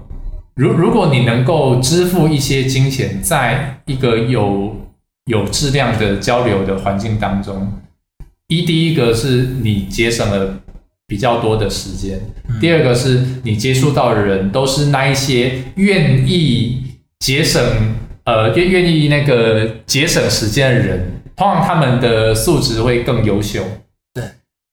[0.54, 4.76] 如如果你能够支付一些金钱，在一个有
[5.26, 7.74] 有质量的交流的环境当中，
[8.48, 10.60] 一第一个是你节省了
[11.10, 12.20] 比较多的时间，
[12.62, 16.84] 第二个是你接触到的人都是那一些愿意
[17.18, 17.60] 节省
[18.26, 23.64] 呃愿愿意那个节省时间的人，通常他们的素质会更优秀。
[24.14, 24.24] 对。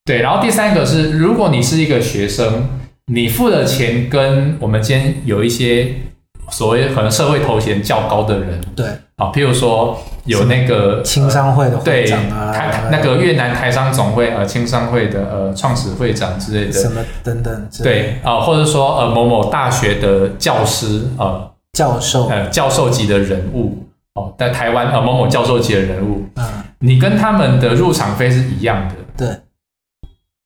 [0.04, 2.68] 对，然后第三个是，如果你是一个学生，
[3.06, 5.94] 你付的钱跟我们今天有一些
[6.50, 8.60] 所谓可能社会头衔较高的人。
[8.74, 23.82] 对，啊，譬如说有那个青商会的会对长啊，台那个越南台商总会呃青商会的呃创始会长之类的，什么等等对啊、或者说呃某某大学的教师呃教授，呃教授级的人物。
[24.14, 26.44] 哦，在台湾呃某某教授级的人物，嗯，
[26.78, 29.28] 你跟他们的入场费是一样的，对，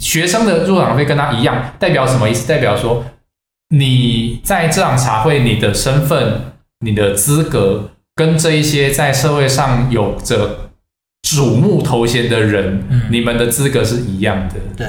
[0.01, 2.49] 学生的入场费跟他一样，代表什么意思？
[2.49, 3.05] 代表说
[3.71, 6.41] 你在这场茶会，你的身份、
[6.85, 10.71] 你的资格跟这一些在社会上有着
[11.23, 14.55] 瞩目头衔的人，嗯你们的资格是一样的。
[14.77, 14.87] 对，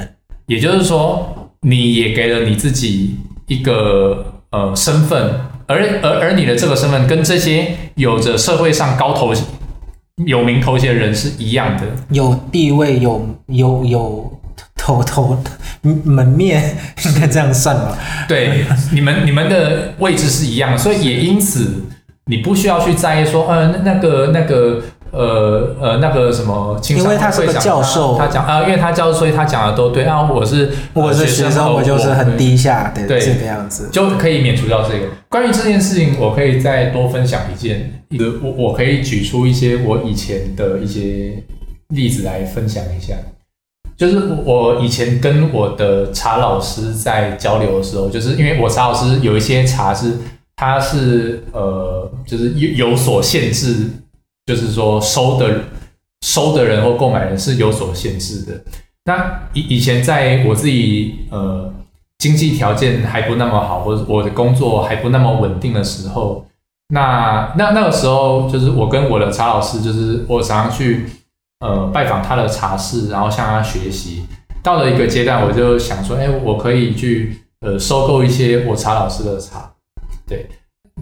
[0.48, 3.18] 也就是说，你也给了你自己
[3.48, 9.32] 一个呃身份，而而而你的这个身份跟这些有着社会上高头
[10.26, 11.84] 有名头衔的人是一样的。
[12.10, 14.41] 有地位，有有有
[14.82, 15.38] 头头
[16.04, 17.98] 门面，应该这样算吧？
[18.28, 21.84] 对，你们你们的位置是一样的，所以也因此
[22.26, 32.36] 你不需要去在意说，呃，那那个那个呃呃那个什么青商因为他是个教授他他讲啊、因为他教授，所以他讲的都对啊，我是我是学生，我就是很。
[32.38, 33.90] 低下的对这个样子。
[33.92, 35.06] 就可以免除掉这个。
[35.30, 38.02] 关于这件事情，我可以再多分享一件，
[38.42, 41.34] 我我可以举出一些我以前的一些
[41.90, 43.14] 例子来分享一下。
[44.02, 50.18] 就是我以前跟我的茶老师在交流的时候，就是因为我茶老师有一些茶是
[50.56, 53.92] 它是呃，就是有有所限制，
[54.48, 55.66] 就是说收的
[56.22, 58.60] 收的人或购买人是有所限制的。
[59.06, 61.72] 那以以前在我自己呃
[62.18, 66.44] 经济条件还不那么好，或者我的工作还不那么稳定的时候，
[66.88, 71.06] 那那那个时候就是我跟我的茶老师，就是我常常去
[71.62, 74.26] 呃拜访他的茶室，然后向他学习。
[74.62, 79.72] 到了一个阶段，我就想说，哎，我可以去呃收购一些我茶老师的茶，
[80.28, 80.48] 对。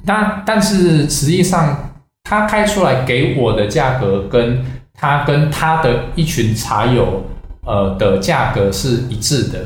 [0.05, 1.91] 但但是实际上，
[2.23, 7.23] 他开出来给我的价格，跟他跟他的一群茶友
[7.65, 9.59] 呃的价格是一致的。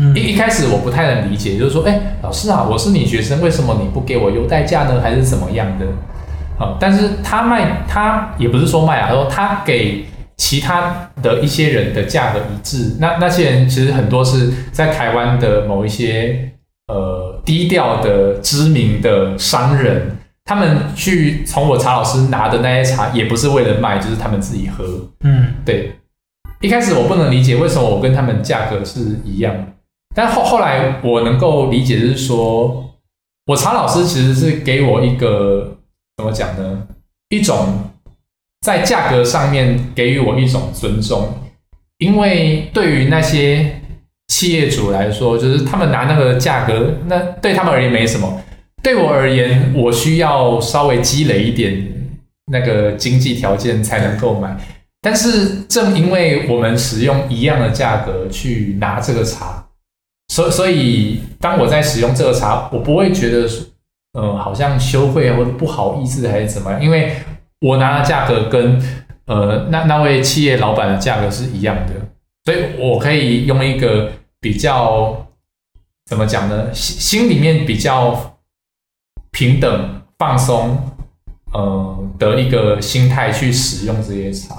[0.00, 5.00] 嗯一一开始我不太能理解，就是说，哎，老师啊，我是你学生，为什么你不给我优待价呢？
[5.02, 5.86] 还是怎么样的？
[6.58, 10.04] 啊、但是他卖，他也不是说卖啊，他说他给
[10.38, 16.52] 其他的一些人的价格一致，那那些人其实很多是在台湾的某一些
[16.86, 24.84] 呃低调的知名的商人，他们去从我茶老师拿的那些茶，也不是为了卖，就是他们自己喝。
[25.24, 25.92] 嗯，对，
[26.60, 29.66] 一开始我不能理解为什么我跟他们价格是一样的，
[30.14, 32.94] 但后后来我能够理解，就是说
[33.46, 35.76] 我茶老师其实是给我一个
[36.16, 36.86] 怎么讲呢？
[37.30, 37.87] 一种
[38.60, 41.32] 在价格上面给予我一种尊重，
[41.98, 43.80] 因为对于那些
[44.28, 48.40] 企业主来说，就是他们拿那个价格，那对他们而言没什么。
[48.82, 51.86] 对我而言，我需要稍微积累一点
[52.52, 54.56] 那个经济条件才能购买。
[55.00, 59.64] 但是正因为我们使用一样的价格去拿这个茶，
[60.32, 63.48] 所所以当我在使用这个茶，我不会觉得，
[64.18, 67.12] 嗯、好像羞愧或者不好意思还是怎么样，因为
[67.60, 68.80] 我拿的价格跟
[69.26, 71.94] 呃那那位企业老板的价格是一样的，
[72.44, 75.26] 所以我可以用一个比较
[76.06, 78.38] 怎么讲呢，心心里面比较
[79.30, 80.78] 平等放松，
[81.52, 84.54] 呃的一个心态去使用这些茶。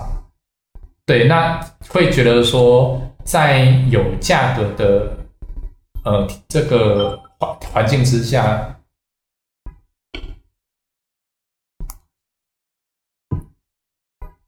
[1.06, 5.18] 对，那会觉得说，在有价格的
[6.04, 8.79] 呃这个环环境之下，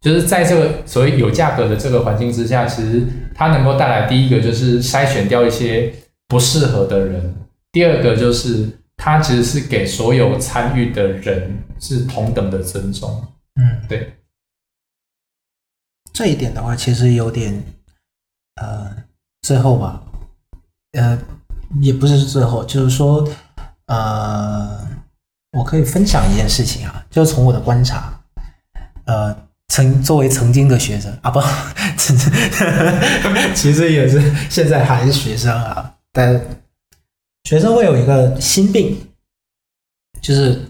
[0.01, 5.93] 就是在这个所谓有价格的这个环境之下，其实它能够带来第一个就是筛选掉一些
[6.27, 7.35] 不适合的人，
[7.71, 13.27] 第二个就是它其实是给所有参与的人是同等的尊重。
[13.55, 14.13] 嗯，对，
[16.11, 17.63] 这一点的话，其实有点，
[18.55, 18.95] 呃，
[19.43, 20.01] 最后吧，
[20.93, 21.19] 呃，
[21.79, 23.27] 也不是最后，就是说，
[23.85, 24.87] 呃，
[25.51, 28.19] 我可以分享一件事情啊，就是从我的观察，
[29.05, 29.35] 呃，
[29.71, 31.39] 曾作为曾经的学生啊，不，
[33.55, 36.45] 其实也是现在还是学生啊，但
[37.45, 38.99] 学生会有一个心病，
[40.21, 40.69] 就是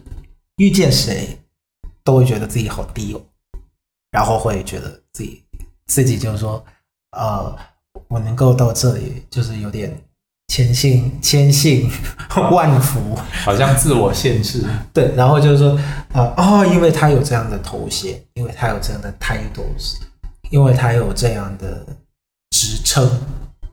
[0.57, 1.35] 遇见谁
[2.03, 3.21] 都会觉得自己好低哦。
[4.11, 5.43] 然后会觉得自己
[5.88, 6.63] 自己就是说，
[7.17, 7.57] 呃，
[8.07, 9.99] 我能够到这里，就是有点
[10.52, 11.89] 千幸千幸
[12.52, 14.66] 万福，好像自我限制。
[14.91, 15.80] 对，然后就是说，
[16.12, 19.95] 呃，哦，因为他有这样的头衔，因为他有这样的 titles，
[20.49, 21.86] 因为他有这样的
[22.49, 23.10] 职称，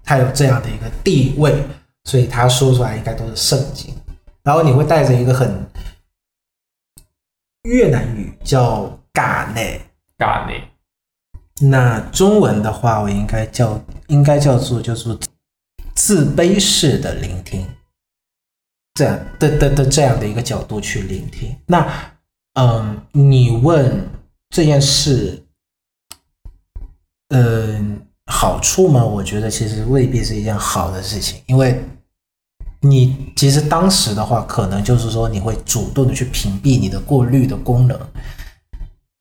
[0.05, 1.53] 他有这样的一个地位，
[2.05, 3.93] 所以他说出来应该都是圣经。
[4.45, 5.53] 然后你会带着一个很
[7.64, 9.81] 越南语叫嘎内，
[10.16, 10.62] 嘎内，
[11.61, 15.18] 那中文的话，我应该叫应该叫做叫做
[15.99, 17.66] 自卑式的聆听，
[18.94, 21.53] 这样的的的这样的一个角度去聆听。
[21.66, 21.84] 那
[22.55, 24.09] 嗯，你问
[24.49, 25.42] 这件事，
[27.30, 29.05] 嗯，好处吗？
[29.05, 31.84] 我觉得其实未必是一件好的事情，因为
[32.80, 38.01] 你其实当时的话，可能就是说你会主动的去屏蔽你的过滤的功能。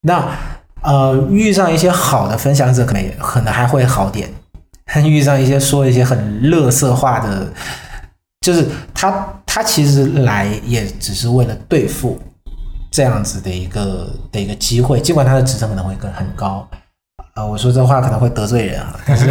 [0.02, 0.32] 那
[0.82, 4.30] 呃，遇上一些好的分享者，可能可能还会好点；
[5.04, 7.46] 遇上一些说一些很乐色话的，
[8.40, 12.18] 就是他他其实来也只是为了对付
[12.90, 16.66] 这样子的一个的一个机会，尽管他的职称可能会更很高。
[17.34, 19.26] 啊，我说这话可能会得罪人啊， 但是，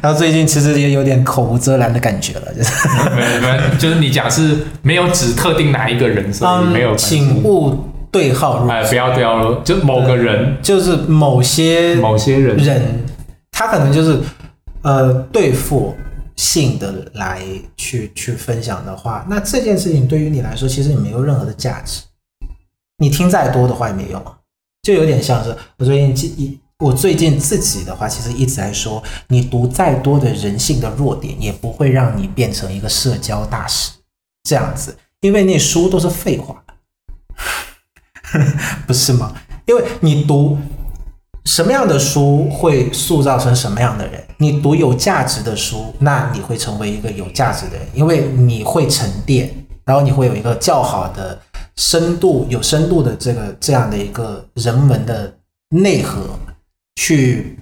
[0.00, 6.96] 然后最近其实也有点口无遮拦的感觉了，就是，没没，就是你讲是没有指特定哪一个人，所以没有。
[6.96, 12.82] 请勿对号入哎，不要不要，就某个人、就是某些某些人，人，
[13.64, 14.20] 他可能就是
[14.82, 15.94] 呃对付
[16.34, 17.40] 性的来
[17.76, 22.02] 去去分享的话，那这件事情对于你来说，其实你没有任何的价值，
[22.98, 24.20] 你听再多的话也没用，
[24.82, 33.92] 就有点像是我最近记我最近自己的话，其实一直在说，你读再多的人性的弱点，也不会让你变成一个社交大使
[34.42, 36.64] 这样子，因为那书都是废话。
[38.86, 39.32] 不是吗？
[39.66, 40.58] 因为你读
[41.44, 44.22] 什么样的书会塑造成什么样的人。
[44.38, 49.52] 你读有价值的书，那你会成为一个有价值的人，因为你会沉淀，
[49.84, 51.38] 然后你会有一个较好的
[51.76, 55.32] 深度、有深度的这个这样的一个人文的
[55.70, 56.22] 内核，
[56.96, 57.58] 去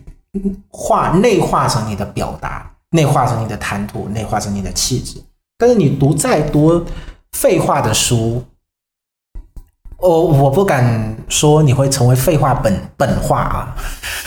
[0.69, 5.23] 化内化成你的表达，内化成你的谈吐，内化成你的气质。
[5.59, 6.85] 但是你读再多
[7.33, 8.43] 废话的书，
[10.01, 13.77] 我我不敢说你会成为废话本本话啊，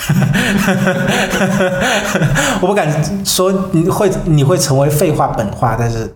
[2.61, 6.15] 我不敢说你会你会成为废话本话，但是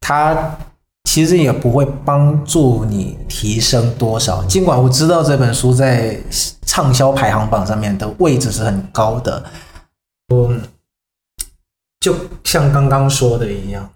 [0.00, 0.56] 它
[1.04, 4.42] 其实也不会帮助你提升多少。
[4.44, 6.18] 尽管我知道这本书在
[6.64, 9.44] 畅销排行榜上面的位置是很高的，
[10.34, 10.62] 嗯，
[12.00, 13.90] 就像刚刚说的一样，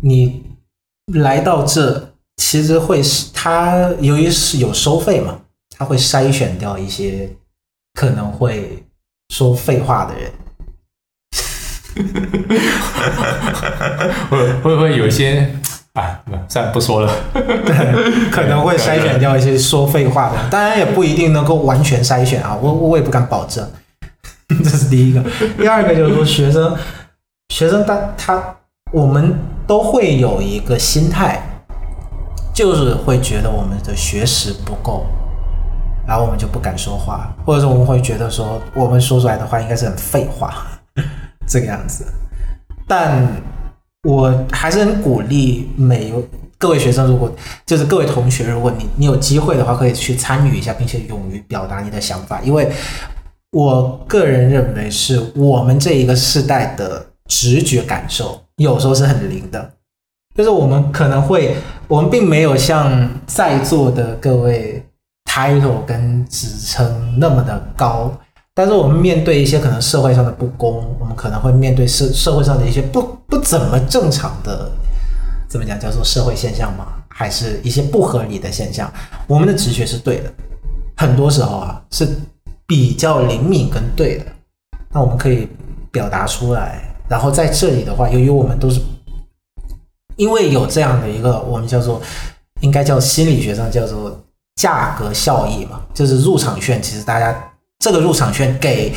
[0.00, 0.44] 你
[1.12, 2.07] 来到这。
[2.38, 5.38] 其实会是它，由于是有收费嘛，
[5.76, 7.28] 它会筛选掉一些
[7.94, 8.84] 可能会
[9.34, 10.32] 说废话的人。
[14.30, 15.52] 会 会不会有一些
[15.94, 16.20] 啊？
[16.48, 17.12] 算了，不说了。
[17.34, 23.68] 对，可能会筛选掉一些说废话的，当然也不一定能够完全筛选啊，我我也不敢保证。
[24.62, 25.22] 这是第一个，
[25.58, 26.76] 第二个就是说学生，
[27.52, 28.56] 学生他他
[28.92, 29.36] 我们
[29.66, 31.42] 都会有一个心态。
[32.58, 35.06] 就是会觉得我们的学识不够，
[36.04, 40.66] 然后我们就不敢说话，或者说我们会觉得说我们说出来的话应该是很废话，
[41.46, 42.04] 这个样子。
[42.88, 43.24] 但
[44.02, 46.12] 我还是很鼓励每
[46.58, 47.32] 各位学生，如果
[47.64, 52.68] 就是各位同学，如果你你有机会的话，可以去参与一下，并且勇于表达你的想法，因为
[53.52, 59.74] 我个人认为是我们这一个世代的直觉感受有时候是很灵的。
[60.34, 61.56] 就是我们可能会，
[61.88, 64.84] 我们并没有像在座的各位
[65.24, 68.12] title 跟职称那么的高，
[68.54, 74.70] 但是我们面对一些可能社会上的不公，我们可能会面对社社会上的一些不不怎么正常的，
[75.48, 76.88] 怎么讲叫做社会现象吗？
[77.08, 78.92] 还是一些不合理的现象？
[79.26, 80.30] 我们的直觉是对的，
[80.98, 82.06] 很多时候啊是
[82.66, 84.26] 比较灵敏跟对的，
[84.92, 85.48] 那我们可以
[85.90, 86.82] 表达出来。
[87.08, 88.78] 然后在这里的话，由于我们都是。
[90.18, 92.02] 因为有这样的一个，我们叫做，
[92.60, 94.20] 应该叫心理学上叫做
[94.56, 96.82] 价格效益嘛，就是入场券。
[96.82, 98.92] 其实大家这个入场券给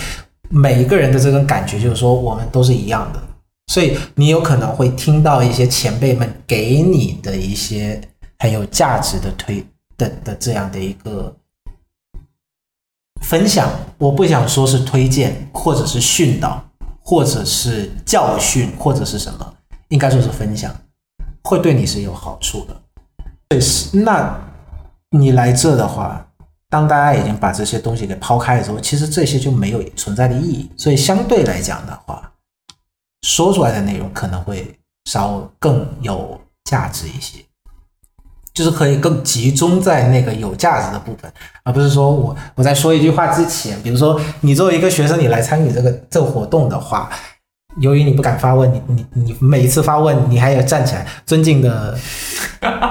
[0.49, 3.21] 每一个人的这种感觉，就是说我们都是一样的。
[3.67, 8.01] 所以你有可能会听到一些前辈们给你的一些
[8.39, 9.63] 很有价值的推
[9.97, 11.33] 的的这样的一个
[13.21, 13.69] 分享。
[13.99, 16.61] 我不想说是推荐，或者是训导，
[16.99, 19.53] 或者是教训，或者是什么，
[19.89, 20.75] 应该说是分享。
[21.43, 22.75] 会对你是有好处的，
[23.49, 24.39] 对是，那
[25.09, 26.25] 你来这的话，
[26.69, 30.71] 当大家已经把这些东西给抛开的时候，其实这些就没有存在的意义。
[30.77, 32.31] 所以相对来讲的话，
[33.23, 37.43] 说出来的内容可能会稍更有价值一些，
[38.53, 41.33] 就是可以更集中在那个有价值的部分，
[41.63, 47.09] 而不是说我我在说一句话之前，比如说你作为一个学生，你来参与这个这个活动的话。
[47.79, 51.97] 由于你不敢发问，你你你每一次发问，你还要站起来，尊敬的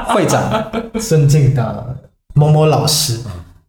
[0.08, 0.70] 会长，
[1.00, 1.96] 尊敬的
[2.34, 3.18] 某某老师，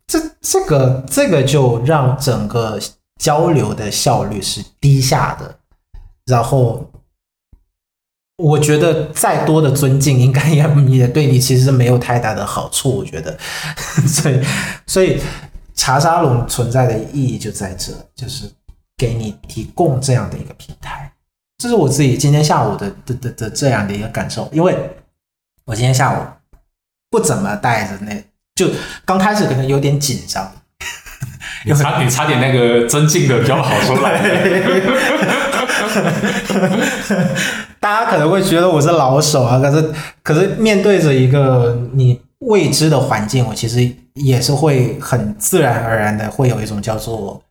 [0.07, 2.79] 这这个这个就让整个
[3.19, 5.55] 交流的效率是低下的，
[6.25, 6.87] 然后。
[8.37, 12.89] 我觉得再多的尊敬，应该也也对你其实没有太大的好处。
[12.97, 13.37] 我觉得，
[14.07, 14.41] 所以
[14.87, 15.21] 所以
[15.75, 18.51] 茶沙龙存在的意义就在这，就是
[19.01, 21.11] 给你提供这样的一个平台。
[21.57, 24.77] 这是我自己今天下午的的的的这样的一个感受，因为
[25.65, 26.17] 我今天下午
[27.09, 28.23] 不怎么带着那，
[28.53, 28.69] 就
[29.03, 30.51] 刚开始可能有点紧张，
[31.65, 34.21] 你差你差点那个尊敬的就跑出来。
[37.79, 39.91] 大家可能会觉得我是老手啊，可是
[40.21, 47.41] 可是面对着一个你未知的环境，我其实也是会很自然而然的会有一种叫做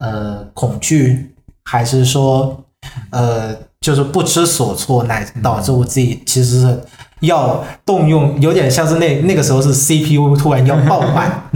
[0.00, 1.32] 呃恐惧，
[1.64, 2.64] 还是说
[3.10, 6.80] 呃就是不知所措，乃导致我自己其实是
[7.20, 11.44] 要动用，有点像是那那个时候是 CPU 突然要爆满，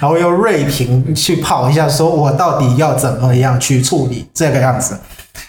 [0.00, 4.98] 然后用锐评去跑一下，说我到底要怎么样去处理这个样子。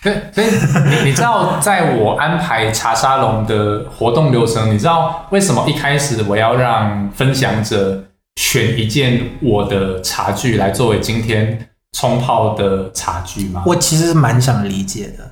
[0.02, 0.48] 对，所以
[0.90, 8.04] 你你知道，在我安排茶沙龙的活动流程，你知道为什么一开始我要让分享者
[8.36, 13.64] 选一件我的茶具来作为今天冲泡的茶具吗？
[13.66, 15.32] 我其实是蛮想理解的，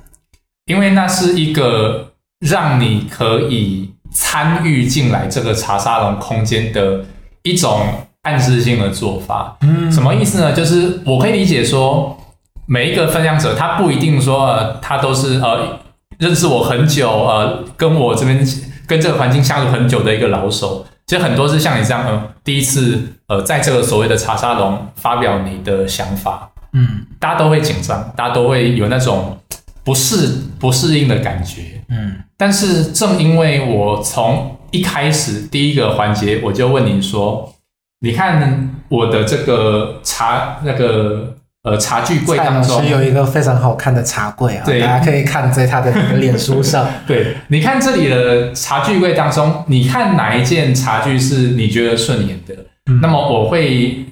[0.64, 7.04] 因为那是一个让你可以参与进来这个茶沙龙空间的
[7.42, 7.86] 一种
[8.22, 9.58] 暗示性的做法。
[9.60, 10.52] 嗯，什么意思呢？
[10.54, 12.18] 就是我可以理解说。
[12.66, 15.78] 每一个分享者，他不一定说，呃，他都是呃
[16.16, 18.42] 认识我很久，呃，跟我这边
[18.86, 20.86] 跟这个环境相处很久的一个老手。
[21.06, 22.98] 其实很多是像你这样，呃，第一次
[23.28, 29.38] 呃在这个所谓的茶沙龙发表你的想法，嗯，大家都会紧张，大家都会有那种
[29.82, 32.16] 不适不适应的感觉，嗯。
[32.36, 37.54] 但是正因为我从一开始第一个环节我就问你说，
[38.00, 41.36] 你看我的这个茶那个。
[41.64, 46.86] 呃，茶具柜当中有一个非常好看的茶柜啊，大家可以看在他的脸书上。
[47.08, 52.54] 对，你看这里的茶具柜当中，你看哪一件茶具是你觉得顺眼的？
[53.00, 54.04] 那么我会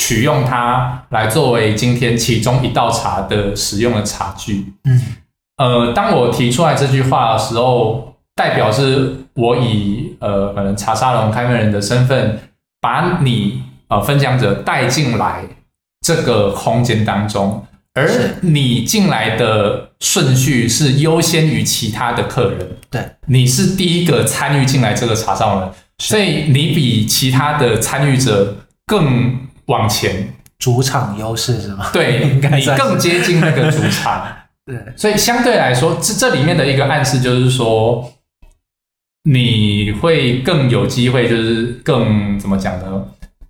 [0.00, 4.72] 取用它来作为今天其中一道茶的使用的茶具。
[4.84, 5.02] 嗯，
[5.58, 12.38] 呃，当我提出来这句话的时候，代表是我以呃可能茶沙龙开门人的身份，
[12.80, 15.44] 把你呃分享者带进来。
[16.06, 18.08] 这个空间当中，而
[18.40, 22.66] 你进来的顺序是优先于其他的客人。
[22.88, 30.34] 对，你是第一个参与进来这个茶上的，所以你比其他的参与者更往前。
[30.58, 31.88] 主场优势是吗？
[31.90, 32.40] 对， 你
[32.76, 34.22] 更接近那个主场。
[34.66, 38.12] 对，所以相对来说，这这里面的一个暗示就是说，
[39.24, 43.04] 你会更有机会，就是更怎么讲呢？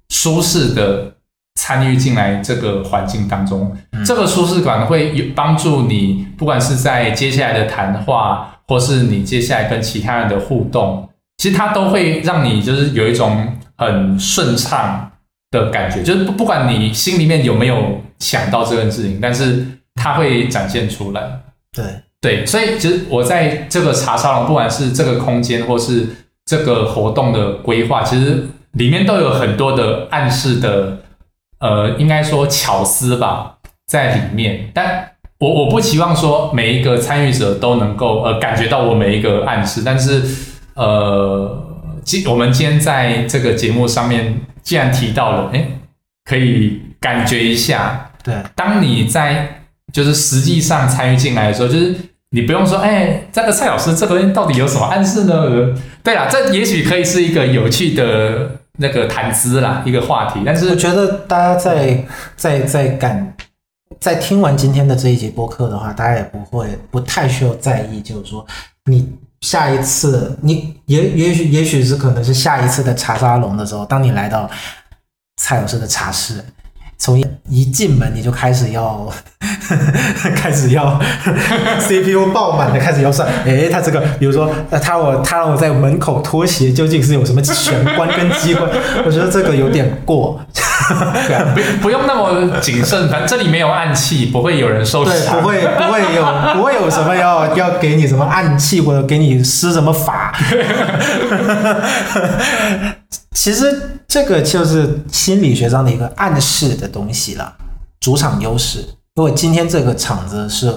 [0.08, 1.14] 舒适的。
[1.56, 11.06] 参与进来这个环境当中，这个舒适感会有帮助你，不管是在接下来的谈话，或是你接下来跟其他人的互动，
[11.36, 15.10] 其实它都会让你就是有一种很顺畅
[15.51, 21.40] 的感觉，就是不不管你心里面有没有想到这件事情，但是它会展现出来。
[21.72, 21.84] 对
[22.20, 26.07] 对，所以其实我在这个茶沙龙，不管是这个空间或是
[26.46, 30.98] 这个活动的规划，其实里面都有很多的暗示的。
[31.61, 40.22] 呃，应该说巧思吧，在里面，但我我不期望说每一个参与者都能够呃感觉到我每一个暗示，但是
[40.72, 41.69] 呃，
[42.05, 45.66] 今我们今天在这个节目上面既然提到了，哎，
[46.24, 51.94] 可以感觉一下，对，当你在就是实际上参与进来的时候，就是
[52.30, 55.74] 你不用说，哎，这个蔡老师这个到底有什么暗示呢？
[56.03, 58.57] 对啦，这也许可以是一个有趣的。
[58.78, 62.03] 那个谈资啦，一个话题，但是我觉得大家在
[62.34, 63.36] 在在感
[63.98, 68.46] 在听完今天的这一节播客的话，大家也不会不太需要在意，就是说
[68.86, 69.07] 你
[69.41, 74.51] 下一次你也也许也许是可能是下一次的茶沙龙的时候，当你来到
[75.36, 76.45] 蔡老师的茶室。
[77.01, 79.11] 从一进门你就开始要
[80.36, 81.01] 开始要
[81.80, 88.70] CPU 爆满的开始要算，哎，他这个比如说，那他我他让我在门口脱鞋，究竟是有什么玄关跟机关？
[89.07, 90.38] 我觉得这个有点过，
[91.55, 100.34] 不不用那么谨慎，反正这里没有暗器，不会有人受伤，对，不会不会有不会有什么要要给你什么暗器或者给你施什么法。
[103.36, 107.56] 其实这个就是心理学上的一个暗示的东西了，
[108.00, 108.84] 主场优势。
[109.14, 110.74] 因为今天这个场子是，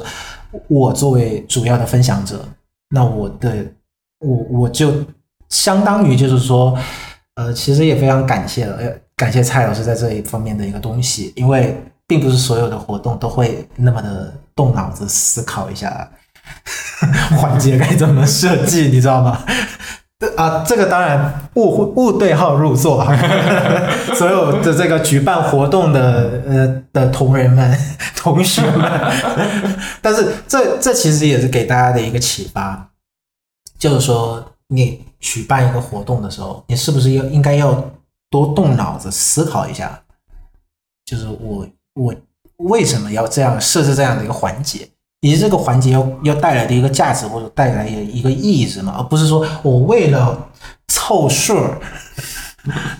[0.67, 2.45] 我作为主要的分享者，
[2.89, 3.65] 那我的
[4.19, 4.93] 我我就
[5.49, 6.77] 相当于就是说，
[7.35, 8.79] 呃，其实也非常感谢了
[9.15, 16.09] 感谢蔡老师在这一方面的一个东西，因为并不是所有的活动都会那么的动脑子思考一下
[17.37, 19.43] 环节该怎么设计，你知道吗？
[20.35, 23.15] 啊，这个当然勿勿对号入座啊！
[24.15, 27.77] 所有的这个举办活动的呃的同仁们、
[28.15, 28.91] 同学们，
[30.01, 32.89] 但是这这其实也是给大家的一个启发，
[33.77, 37.91] 就是说你举办一个活动的时候，你是不是要应该要
[38.29, 40.01] 多动脑子思考一下，
[41.05, 42.13] 就是我我
[42.57, 44.87] 为什么要这样设置这样的一个环节？
[45.23, 48.95] 以及这个环节要要带来的一个价值或者带来的一个意义是吗？
[48.97, 50.49] 而不是说我为了
[50.89, 51.57] 凑数，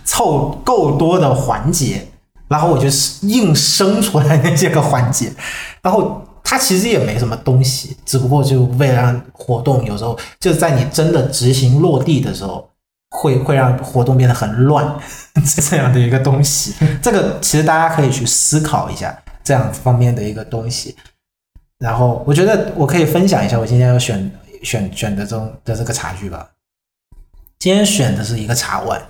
[0.06, 2.08] 凑够多的环节，
[2.48, 2.88] 然后我就
[3.28, 5.34] 硬生出来那些个环节，
[5.82, 12.70] 然后它其实也没什么东西，只不过就为了让活动有时候就在你真的执行落地的时候，
[13.10, 14.96] 会会让活动变得很乱，
[15.70, 16.74] 这样的一个东西。
[17.02, 19.14] 这个其实大家可以去思考一下
[19.44, 20.96] 这样方面的一个东西。
[21.84, 24.32] 然后我觉得我可以分享一下我今天要选
[24.64, 26.50] 选选的中的这个茶具吧。
[27.60, 29.02] 今天选的是一个茶碗，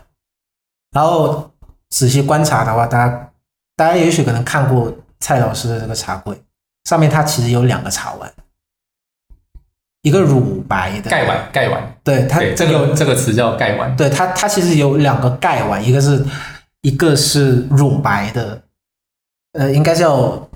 [0.91, 1.51] 然后
[1.91, 3.31] 仔细观察的话，大家
[3.75, 6.35] 大家也许可能看过蔡老师的这个茶柜，
[6.85, 8.33] 上面它其实有两个茶碗，
[10.01, 13.95] 一个乳白的盖碗，盖碗，对它对，这个这个词叫盖碗。
[13.95, 16.25] 对它，它其实有两个盖碗，一个是
[16.81, 18.63] 一个是乳白的，
[19.51, 20.49] 呃，应该叫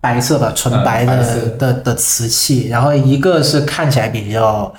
[0.00, 4.72] 白色吧，纯白的、的的瓷器，然后一个是看起来比较，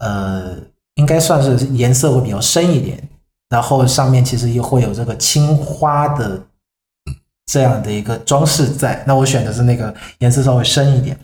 [0.00, 0.54] 呃，
[0.96, 3.02] 应该算是颜色会比较深一点，
[3.48, 6.42] 然后上面其实又会有这个青花的
[7.46, 9.02] 这样的一个装饰在。
[9.06, 11.18] 那我选的是那个颜色稍微深一点，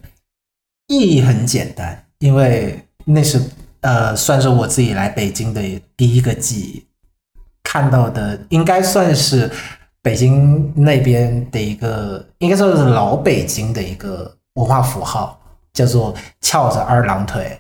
[0.88, 3.40] 意义很简单，因为那是
[3.82, 5.60] 呃，算是我自己来北京的
[5.96, 6.86] 第一个记忆，
[7.62, 9.50] 看到的应该算是
[10.02, 15.38] 北京那边的一个，应该算是老北京的一个文化符号，
[15.72, 17.58] 叫做翘着二郎腿，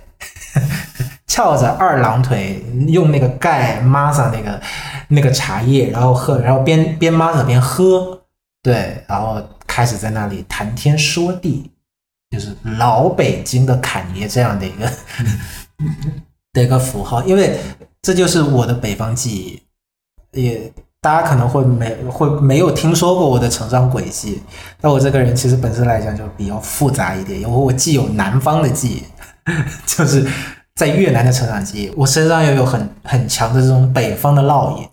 [1.26, 4.60] 翘着二郎腿，用那个盖抹上那个
[5.08, 8.22] 那个茶叶，然后喝，然后边边抹着边喝，
[8.62, 11.70] 对，然后开始在那里谈天说地，
[12.30, 14.90] 就是老北京的侃爷这样的一个
[16.54, 17.58] 的一个符号，因为
[18.02, 19.60] 这就是我的北方记
[20.32, 20.72] 忆，也
[21.02, 24.42] 大家可能会没会没有听说过我的成长轨迹，
[24.82, 29.02] 那我这个人其实本身来讲就比较复杂一点，因为我既有南方的记忆，
[29.86, 30.26] 就是
[30.74, 34.86] 在越南的成长记忆，我身上又有很很强的这种北方的烙印，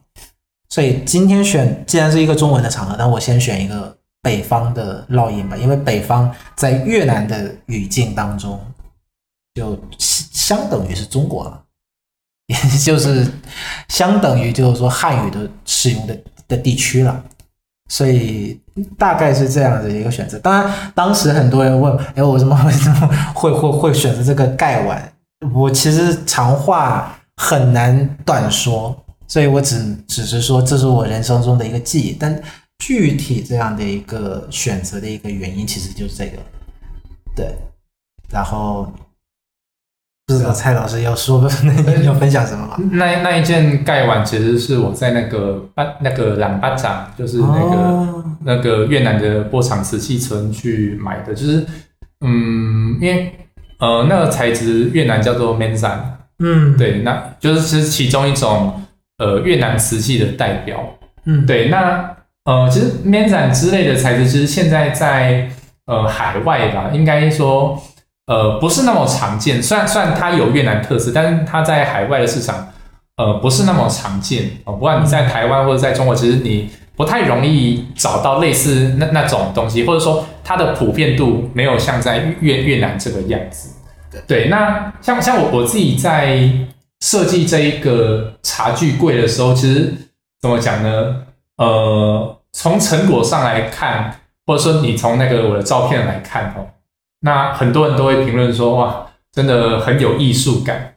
[0.70, 8.58] 所以今天选既然是一个中文的场合，那我先选一个北方的烙印吧，因为北方在越南的语境当中，
[9.56, 11.64] 就相等于是中国了，
[12.48, 13.26] 也 就是
[13.90, 16.18] 相等于就是说汉语的使用的
[16.48, 17.24] 的地区了，
[17.90, 18.60] 所以
[18.98, 20.40] 大概是这样的一个选择。
[20.40, 25.14] 当然，当时很多人问，哎，我怎么为什么会会会选择这个盖碗？
[25.54, 28.96] 我其实长话很难短说，
[29.28, 32.42] 所以我只只是说这是我人生中的一个记忆，但
[32.80, 36.38] 具体这样的一个选择的一个原因，其实就是这个，
[37.36, 37.54] 对。
[38.30, 38.92] 然后
[40.28, 41.42] 不知道蔡老师要说
[42.04, 42.78] 要 分享什么吗？
[42.92, 51.66] 那那一件盖碗其实是我在那个巴那个朗巴掌，就是那个、哦那个越南的波场瓷器村去买的，就是
[52.22, 53.34] 嗯，因为
[53.80, 56.00] 呃那个材质越南叫做 m e n z a n
[56.40, 58.82] 嗯，，对，那就是是其中一种
[59.18, 60.78] 呃越南瓷器的代表。
[61.26, 62.16] 嗯，，对，那
[62.46, 65.50] 呃其实 m e n z a n 之类的材质，其实现在在
[65.88, 67.82] 呃海外吧，应该说
[68.28, 69.62] 呃不是那么常见。
[69.62, 72.72] 虽然虽然它有越南特色，但是它在海外的市场
[73.18, 74.74] 呃不是那么常见哦。
[74.74, 83.70] 不管你在台湾或者在中国，其实你不太容易找到类似那那种东西，或者说它的普遍度没有像在越越南这个样子。
[84.28, 86.50] 对，那像像我我自己在
[87.02, 89.94] 设计这一个茶具柜的时候，其实
[90.42, 91.24] 怎么讲呢？
[91.58, 96.66] 呃，从成果上来看，或者说你从那个我的照片来看哦，
[97.22, 100.96] 那很多人都会评论说，哇，真的很有艺术感。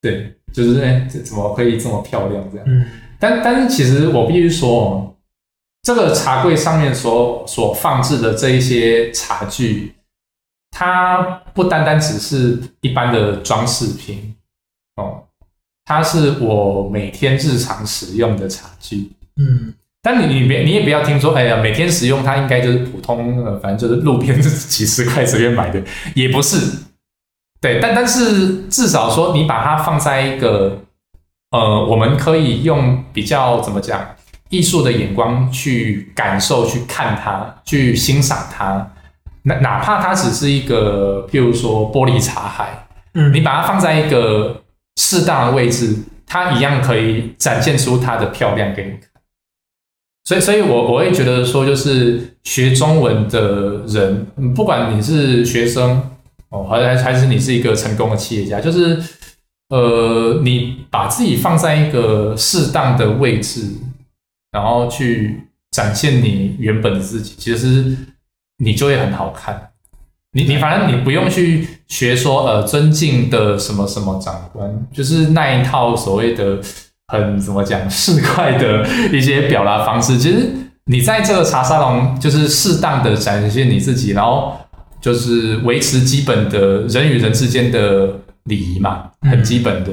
[0.00, 2.66] 对，就是哎，这怎么可以这么漂亮这样？
[2.68, 2.86] 嗯
[3.20, 5.16] 但但是其实我必须说哦，
[5.82, 9.92] 这个茶柜上面所所放置的这一些茶具，
[10.70, 14.36] 它不单单只是一般的装饰品
[14.94, 15.24] 哦，
[15.84, 19.10] 它是我每天日常使用的茶具。
[19.34, 19.74] 嗯
[20.10, 25.82] 但你你别你也不要听说，哎呀，每天使用它应该就是普通，呃，反正就是路边几十块随便买的，
[26.14, 26.56] 也不是。
[27.60, 30.78] 对，但但是至少说你把它放在一个，
[31.50, 34.00] 呃，我们可以用比较怎么讲
[34.48, 38.90] 艺术的眼光去感受、去看它、去欣赏它。
[39.42, 44.62] 哪哪怕它只是一个，譬如说玻璃茶海，嗯你把它放在一个
[44.96, 45.94] 适当的位置，
[46.26, 49.07] 它一样可以展现出它的漂亮给你看。
[50.28, 56.02] 所以，所以我我会觉得说，就是学中文的人，不管你是学生
[56.50, 59.02] 哦，还还还是你是一个成功的企业家，就是
[59.70, 63.70] 呃，你把自己放在一个适当的位置，
[64.52, 67.96] 然后去展现你原本的自己，其实
[68.58, 69.70] 你就会很好看。
[70.32, 76.60] 你你反正你不用去学说呃尊敬的什么什么长官，就是那一套所谓的
[77.08, 80.16] 很怎么讲市侩的一些表达方式。
[80.18, 80.50] 其实
[80.86, 84.56] 你在这个茶沙龙就是适当的展现你自己，然后
[85.00, 88.08] 就是维持基本的人与人之间的
[88.44, 89.90] 礼仪嘛，很基本的。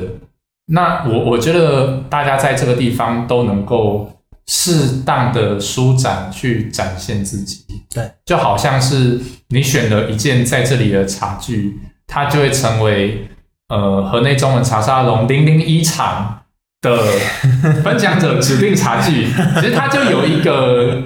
[0.67, 4.11] 那我我觉得大家在这个地方都能够
[4.47, 7.65] 适当的舒展去展现自己。
[7.93, 13.27] 对，就好像是你选了一件在这里的茶具，它就会成为
[13.69, 16.44] 呃河内中文茶沙龙零零一场
[16.85, 19.25] 的分享者指定茶具，
[19.59, 21.01] 其实它就有一个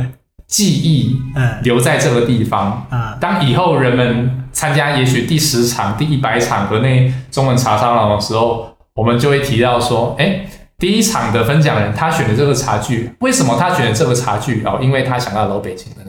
[0.48, 2.86] 记忆嗯留在这个地方。
[2.90, 10.46] 啊当以后人们参加也许第十场、第一百场和那中文茶沙龙的时候，我们就会提到说，哎，
[10.78, 14.62] 第一场的分享人他选的这个茶具，为什么他选的这个茶具？
[14.66, 16.00] 哦，因为他想到老北京的。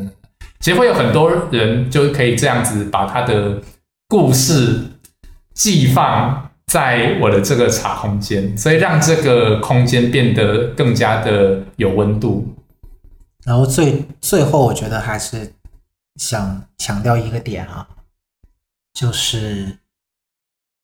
[0.60, 3.58] 其实会有很多人就可以这样子把他的
[4.08, 4.90] 故事
[5.54, 12.46] 寄放在我的这个茶空间，所以让这个空间变得更加的有温度。
[13.44, 15.52] 然后最最后，我觉得还是
[16.14, 17.88] 想强调一个点啊，
[18.92, 19.78] 就是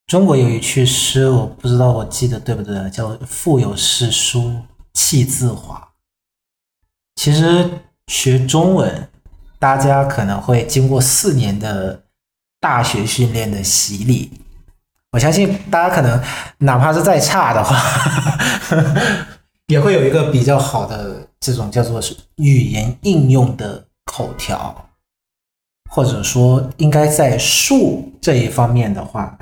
[0.08, 4.62] 中国有一句诗，我不知道我记得对不对，叫“腹有诗书
[4.92, 5.92] 气自华”。
[7.14, 7.70] 其实
[8.08, 9.08] 学中文，
[9.60, 12.02] 大家可能会经过四年的
[12.58, 14.32] 大学训练的洗礼，
[15.16, 16.22] 我相信大家可能
[16.58, 17.74] 哪怕是再差的话，
[19.68, 24.90] 也会有一个比较好的这种叫做是语言应用的口条，
[25.90, 29.38] 或者说应该在数这一方面的话，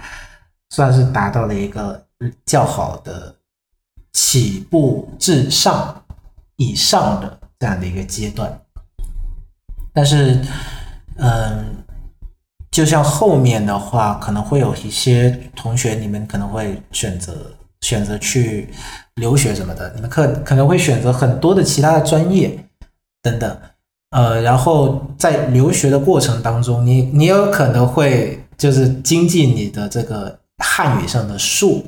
[0.71, 2.07] 算是达到了一个
[2.47, 3.35] 较好的
[4.13, 6.05] 起步至上
[6.55, 8.61] 以上的这样的一个阶段。
[9.93, 10.41] 但是，
[11.17, 11.84] 嗯，
[12.75, 17.33] 就像后面的话，可能会有一些同学，你们可能会选择
[17.83, 18.69] 选择去
[19.15, 22.59] 留学什么的，你们可可能会选择很多的其他的专业
[23.23, 23.57] 等等，
[24.11, 31.87] 呃，然后在留学的过程当中，你你有可能会就是精进你的这个汉语上的术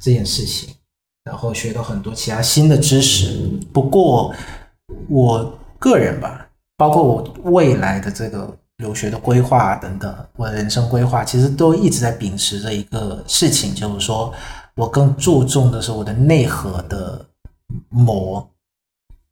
[0.00, 0.74] 这件事情，
[1.24, 3.50] 然后学到很多其他新的知识。
[3.70, 4.34] 不过
[5.10, 8.50] 我个人吧，包括我未来的这个
[8.82, 14.34] 留学的规划等等，我的人生规划，其实都一直在秉持着一个事情，就是说
[14.74, 17.24] 我更注重的是我的内核的
[17.88, 18.46] 磨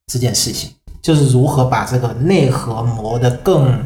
[0.07, 0.73] 这件事情，
[1.03, 3.85] 就是如何把这个内核磨得更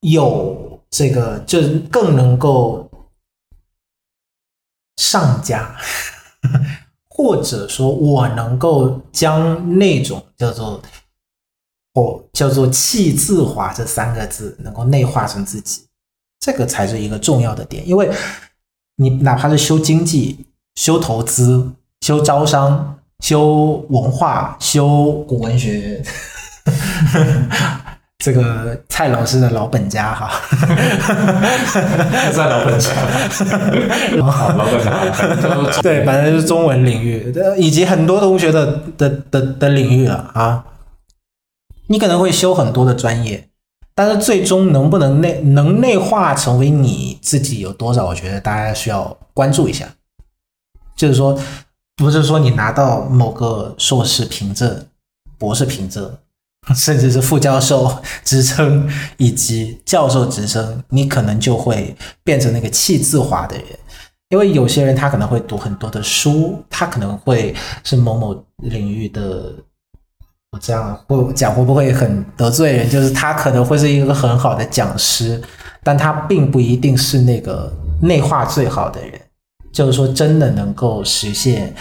[0.00, 2.90] 有这个，就更能够
[4.96, 5.76] 上家。
[7.10, 10.80] 或者说我能够将那种叫做
[11.98, 15.82] 哦叫做气自华这三个字能够内化成自己，
[16.38, 17.86] 这个才是一个重要的点。
[17.88, 18.08] 因为
[18.96, 20.46] 你哪怕是修经济、
[20.76, 21.70] 修投资、
[22.00, 26.02] 修招商、修文化、修古文学，
[28.24, 30.30] 这个蔡老师的老本家哈，
[32.32, 32.90] 算老本家，
[34.22, 40.64] 好，老本家，对，反正就是中文领域，呃以及很多同学的的的的领域了啊。
[41.88, 43.48] 你可能会修很多的专业，
[43.94, 48.06] 但是最终能不能内能内化成为你自己有多少？
[48.06, 49.88] 我觉得大家需要关注一下。
[50.94, 51.38] 就是说，
[51.96, 54.86] 不是说你拿到某个硕士凭证、
[55.38, 56.18] 博士凭证，
[56.74, 63.66] 甚至是副教授职称以及教授职称，你可能就会变成那个气质化的人。
[64.30, 69.54] 因为有些人他可能会读很多的书，他可能会是某某领域的，
[70.50, 72.88] 我这样会讲会不会很得罪人？
[72.88, 75.40] 就是他可能会是一个很好的讲师，
[75.82, 79.20] 但他并不一定是那个内化最好的人。
[79.70, 81.72] 就是说，真的能够实现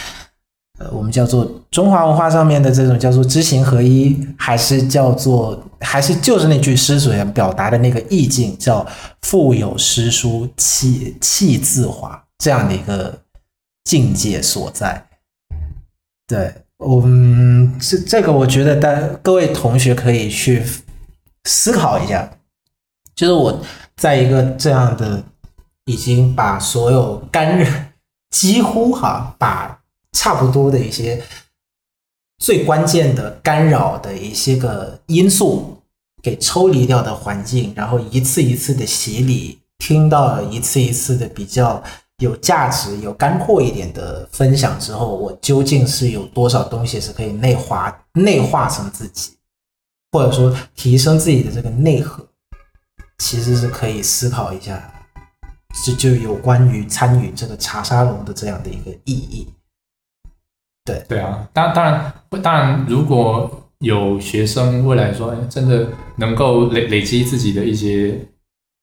[0.80, 8.86] 呃，我们叫做中华文化上面的这种叫做知行合一，还是叫做还是就是那句诗所要表达的那个意境，叫
[9.22, 13.18] 腹有诗书气气自华这样的一个
[13.86, 15.07] 境界所在。
[16.28, 16.53] 对，
[16.86, 20.64] 嗯，这这个我觉得大各位同学可以去
[21.46, 22.30] 思考一下，
[23.16, 23.62] 就是我
[23.96, 25.24] 在一个这样的
[25.86, 27.68] 已经把所有干扰，
[28.30, 29.80] 几乎哈 把
[30.12, 31.24] 差不多的一些
[32.38, 35.82] 最关键的干扰的一些个因素
[36.22, 41.84] 给抽离掉的环境，然后一次一次的洗礼，听到一次一次的比较。
[42.24, 49.38] 有价值、有干货一点的分享之后，我究竟是有多少东西是可以内化、内化成自己，
[50.11, 52.28] 或者说提升自己的这个内核，
[53.20, 54.91] 其实是可以思考一下，
[55.86, 59.47] 这就有关于参与这个茶沙龙的这样的一个意义。
[60.86, 68.20] 对对啊，当当然当然，如果有学生未来说，哎，真的能够累累积自己的一些。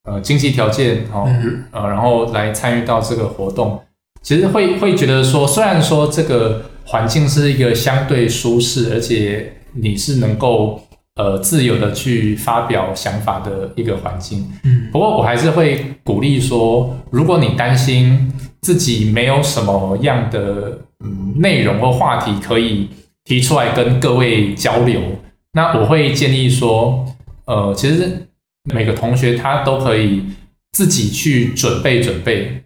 [0.04, 1.26] 呃，经济条件哦，
[1.70, 3.80] 呃，然后来参与到这个活动，
[4.20, 10.78] 其实会会觉得说，虽然说这个环境是一个相对舒适，而且你是能够
[11.16, 18.30] 呃自由的去发表想法的一个环境，嗯，不过我还是会鼓励说，如果你担心
[18.60, 22.90] 自己没有什么样的嗯内容或话题可以
[23.24, 25.00] 提出来跟各位交流，
[25.54, 27.06] 那我会建议说，
[27.46, 28.28] 呃，其实。
[28.72, 30.24] 每个同学他都可以
[30.72, 32.62] 自己去准备准备。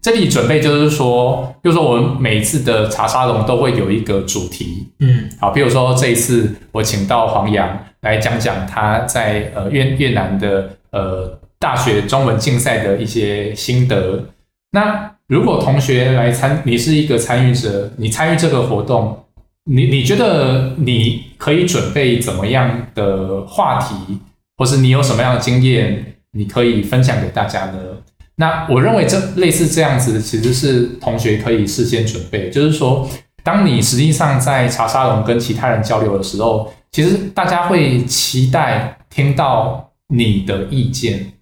[0.00, 14.24] 这里准备就是说，比如说我们每一次的茶沙龙都会有一个主题，嗯，好，比如说这一次我请到黄洋来讲讲他在呃越越南的呃大学中文竞赛的一些心得。
[14.72, 19.26] 那如果同学来参，你是一个参与者，你参与这个活动，
[19.66, 24.18] 你你觉得你可以准备怎么样的话题？
[24.56, 27.78] 或是你有什么样的经验，你可以分享给大家呢？
[28.36, 32.48] 那我认为这类似这样子，其实是同学可以事先准备。
[32.48, 33.08] 就是说，
[33.42, 41.32] 当你实际上在茶沙龙跟其他人交流的时候，其实大家会期待听到你的意见。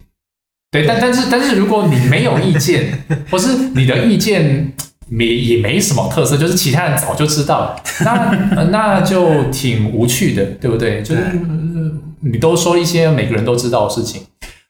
[0.69, 4.73] 对，但但是但是如果你没有意见，或是你的意见
[5.07, 11.01] 没也没什么特色，就是其他人早就知道，那那就挺无趣的，对不对？
[11.01, 11.21] 就是。
[12.21, 14.21] 你都说一些每个人都知道的事情，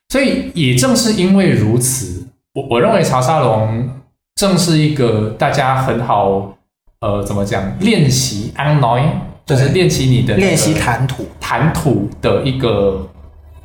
[0.10, 3.90] 所以也正是因为如此，我我认为茶沙龙
[4.36, 6.58] 正是一个大家很好，
[7.02, 9.12] 呃，怎么讲，练习 n e
[9.46, 11.26] 就是练习你的练习谈吐。
[11.40, 13.06] 谈吐的一个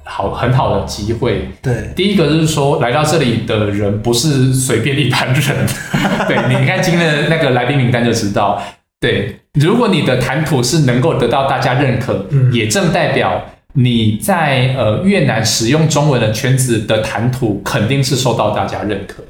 [0.02, 1.48] 好很好的机会。
[1.62, 5.66] 对，第一个就是说来到这里的人不是随便一般人，
[6.26, 8.60] 对你你看今天的那个来宾名单就知道，
[8.98, 13.44] 对，如果你的谈吐是能够得到大家认可，也正代表。
[13.76, 19.22] 你在呃越南使用中文的圈子的谈吐肯定是受到大家认可。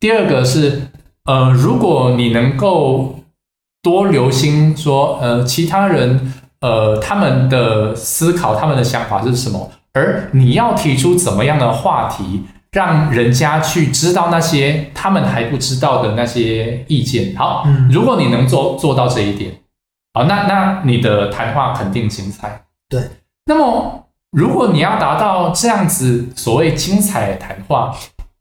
[0.00, 0.82] 第二个是
[1.24, 3.20] 呃，如果你能够
[3.82, 17.34] 多留心说呃其他人呃他们的思考他们的想法是什么，而你要提出怎么样的话题，让人家去知道那些他们还不知道的那些意见。
[17.36, 19.52] 好，如果你能做做到这一点，
[20.12, 22.62] 好，那那你的谈话肯定精彩。
[22.88, 23.00] 对。
[23.48, 27.96] 那么，如果你要达到这样子所谓精彩的谈话，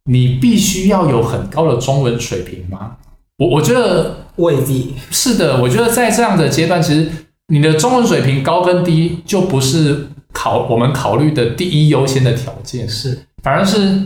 [0.06, 2.98] 你必须要有很高的中文水平吗？
[3.38, 5.62] 我我觉得未必是的。
[5.62, 7.10] 我觉得在这样的阶段，其实
[7.50, 14.02] 你的中文水平高跟低就不是考我们考虑的第一优先的条件，是反而是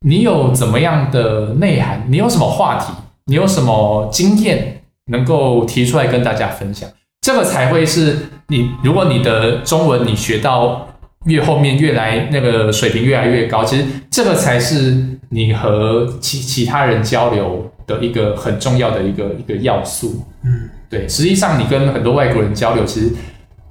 [0.00, 2.92] 你有怎么样的内涵，你有什么话题，
[3.24, 6.86] 你有什么经验能够提出来跟大家分享。
[7.22, 8.18] 这个才会是
[8.52, 10.86] 你，如果你的中文你学到
[11.24, 14.94] 越后面越来那个水平越来越高，其实这个才是
[15.30, 20.22] 你和其其他人交流的一个很重要的一个一个要素。
[20.44, 23.10] 嗯，对，实际上你跟很多外国人交流，其实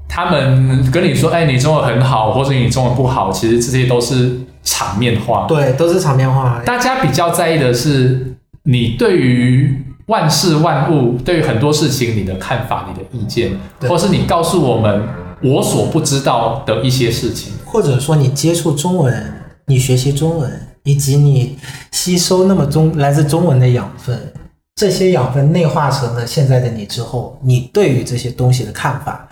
[0.09, 5.45] 他们跟你说，哎，你中文很好，或者你中文不好，其实这些都是场面话。
[5.47, 6.59] 对，都是场面话。
[6.65, 9.85] 大家比较在意的是你对于。
[10.11, 13.57] 万事万物对于很多事情，你的看法、你的意见，
[13.87, 15.07] 或是你告诉我们
[15.41, 19.33] 我所不知道的一些事情，或者说你接触中文、
[19.67, 21.57] 你学习中文，以及你
[21.93, 24.33] 吸收那么中来自中文的养分，
[24.75, 29.25] 这些养分内化成了现在的你之后，你对于这些东西的看法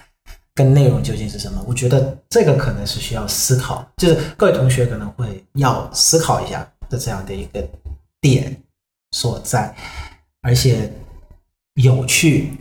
[0.56, 1.62] 跟内容究竟是什么？
[1.68, 7.62] 我觉得这个可能是需要思考，就是各位同学可能会要思考一下的这样的一个
[8.22, 8.56] 点
[9.12, 9.76] 所在。
[10.42, 10.92] 而且
[11.76, 12.54] 有趣，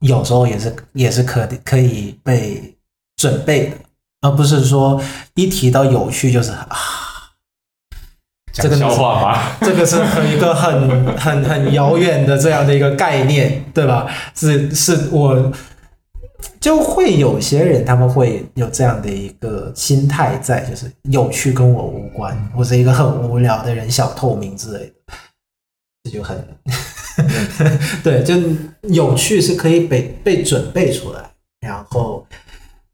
[0.00, 2.76] 有时候也是也是可可以被
[3.16, 3.76] 准备的，
[4.20, 5.02] 而不是说
[5.34, 6.68] 一提到有趣就是啊，
[8.52, 14.06] 这个笑话吧， 这个是很一个很很很遥远的这样的一个概念，对吧？
[14.34, 15.52] 是是我
[16.60, 24.94] 就会有些人他们会有这样的一个心态在，就是有趣跟我无关，我是一个很无聊的人，小透明之类的，
[26.04, 26.36] 这就很
[28.02, 28.34] 对，就
[28.88, 32.26] 有趣是可以被被准备出来，然后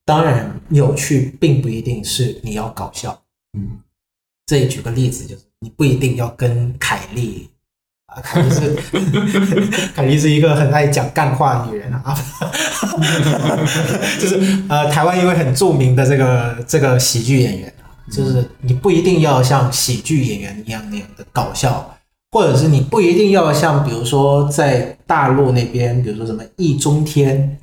[0.05, 3.23] 当然有趣并不一定是你要搞笑，
[3.59, 3.79] 嗯，
[4.47, 7.49] 这里举个例子，就是你不一定要跟凯莉
[8.07, 8.77] 啊，凯莉是
[9.95, 12.17] 凯莉是一个很爱讲干话的女人啊，
[14.19, 17.75] 就是呃台湾一位很著名的这个这个喜剧演员，
[18.11, 21.95] 就是你不一定要像喜剧演员一样那样的搞笑。
[22.31, 27.59] 或者是你不一定要像，比如说在大陆那边，比如说什么易中天，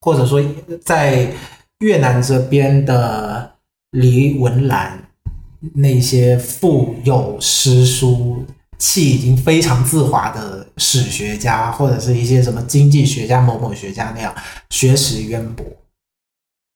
[0.00, 0.40] 或者说
[0.84, 1.32] 在
[1.80, 3.54] 越南这边的
[3.90, 5.08] 黎文兰，
[5.74, 8.44] 那些富有诗书
[8.78, 14.34] 气已经非常自华的史学家，或者是一些什么经济学家、某某学家那样
[14.70, 15.66] 学识渊博。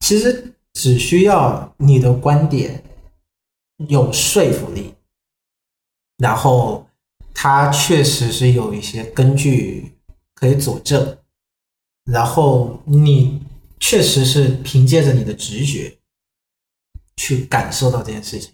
[0.04, 2.82] 其实只需要你的观点
[3.88, 4.92] 有说服力。
[6.20, 6.86] 然后
[7.32, 9.90] 它确实是有一些根据
[10.34, 11.16] 可以佐证，
[12.04, 13.42] 然后你
[13.78, 15.96] 确实是凭借着你的直觉
[17.16, 18.52] 去感受到这件事情，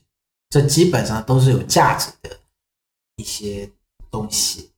[0.48, 2.38] 这基本上都是有价值的
[3.16, 3.68] 一些
[4.12, 4.70] 东西，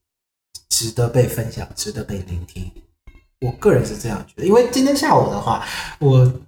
[0.69, 2.71] 值得被分享，值得被聆听。
[3.41, 5.63] 我个人是这样觉得，因为今天下午的话，
[5.99, 6.41] 我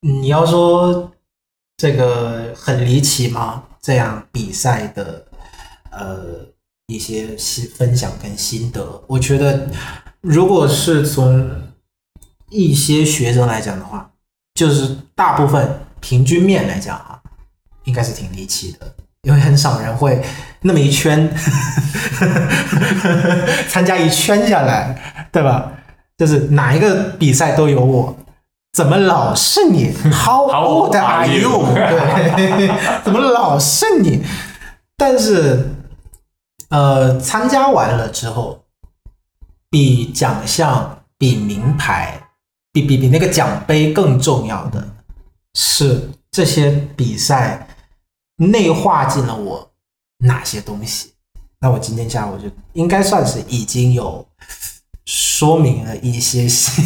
[0.00, 1.12] 你要说
[1.76, 3.68] 这个很离奇吗？
[3.82, 5.28] 这样比赛的。
[5.92, 6.46] 呃，
[6.86, 9.68] 一些心分享跟心得，我觉得，
[10.20, 11.50] 如果是从
[12.50, 14.10] 一些学生来讲的话，
[14.54, 17.20] 就是大部分平均面来讲啊，
[17.84, 20.22] 应该是挺离奇的，因为很少人会
[20.62, 21.30] 那么一圈
[23.68, 25.72] 参加一圈下来，对吧？
[26.18, 28.16] 就是哪一个比赛都有我，
[28.72, 31.74] 怎么老是你？How old are you？
[31.74, 32.70] 对，
[33.04, 34.24] 怎么老是你？
[34.96, 35.71] 但是。
[36.72, 38.64] 呃，参加完了之后，
[39.68, 42.18] 比奖项、比名牌、
[42.72, 44.82] 比比比那个奖杯更重要的
[45.54, 47.68] 是这些比赛
[48.36, 49.70] 内化进了我
[50.24, 51.12] 哪些东西。
[51.60, 54.26] 那我今天下午就应该算是已经有
[55.04, 56.82] 说明了一些些。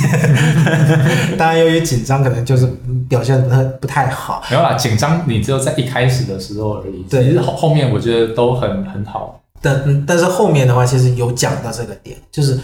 [1.39, 2.67] 当然，由于紧张，可能就是
[3.09, 4.43] 表现不太不太好。
[4.51, 7.05] 没有啦，紧张你只有在一开始的时候而已。
[7.05, 9.41] 对，其实后后面我觉得都很很好。
[9.61, 12.61] 但但是后面的话，其实有讲到这个点，就是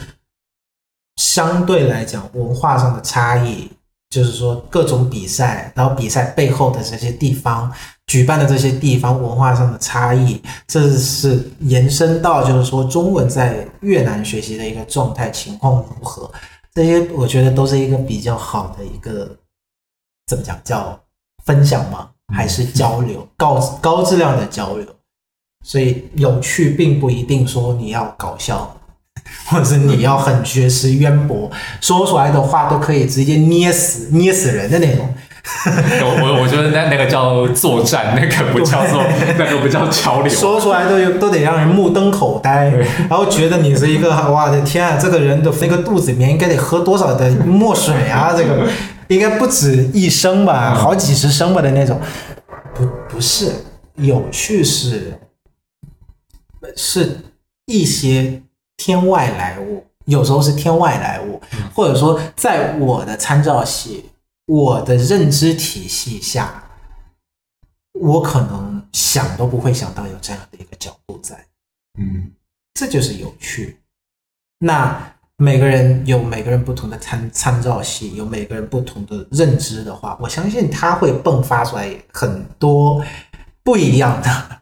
[1.17, 3.71] 相对来讲文化上的差异，
[4.11, 7.73] 就是说各种比赛，然后比赛背后的这些地方
[8.07, 16.31] 举办的这些地方文化上的差异，这是延伸到就是说中文在越南学习的一个状态情况如何，
[16.75, 19.37] 这些我觉得都是一个比较好的一个
[20.27, 20.99] 怎么讲叫
[21.45, 22.09] 分享吗？
[22.33, 24.87] 还是交流高高质量的交流？
[25.63, 28.77] 所以有趣并不一定说你要搞笑，
[29.49, 31.51] 或者是你要很学识渊博，
[31.81, 35.09] 说出来的话都可以直接捏死捏死人的那种。
[36.01, 39.03] 我我我觉得那那个叫作战，那个不叫做
[39.37, 40.29] 那个不叫交流。
[40.33, 42.71] 说出来都有都得让人目瞪口呆，
[43.09, 48.33] 然后觉得你是一个哇的天啊，这个人的那个肚子里面应该得喝多少的墨水啊？
[48.39, 48.69] 这个
[49.09, 52.01] 应该不止一升吧，好几十升吧的那种。
[52.75, 53.51] 不不是
[53.97, 55.13] 有趣是。
[56.77, 57.19] 是
[57.67, 58.43] 一些
[58.77, 61.41] 天外来物，有时候是天外来物，
[61.75, 64.11] 或者说在我的参照系、
[64.47, 66.65] 我的认知体系下，
[68.01, 71.47] 我可能想都不会想到有这样的一个角度在。
[71.99, 72.33] 嗯，
[72.75, 73.79] 这就是有趣。
[74.59, 83.05] 那每个人有每个人不同的参参照系，有每个人不同的认知的话，我相信他会迸发出来很多
[83.63, 84.62] 不一样的。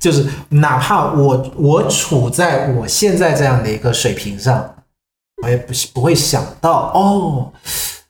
[0.00, 4.74] 就是哪怕我我处在我现在这样的一个水平上，
[5.42, 7.52] 我也不不会想到哦，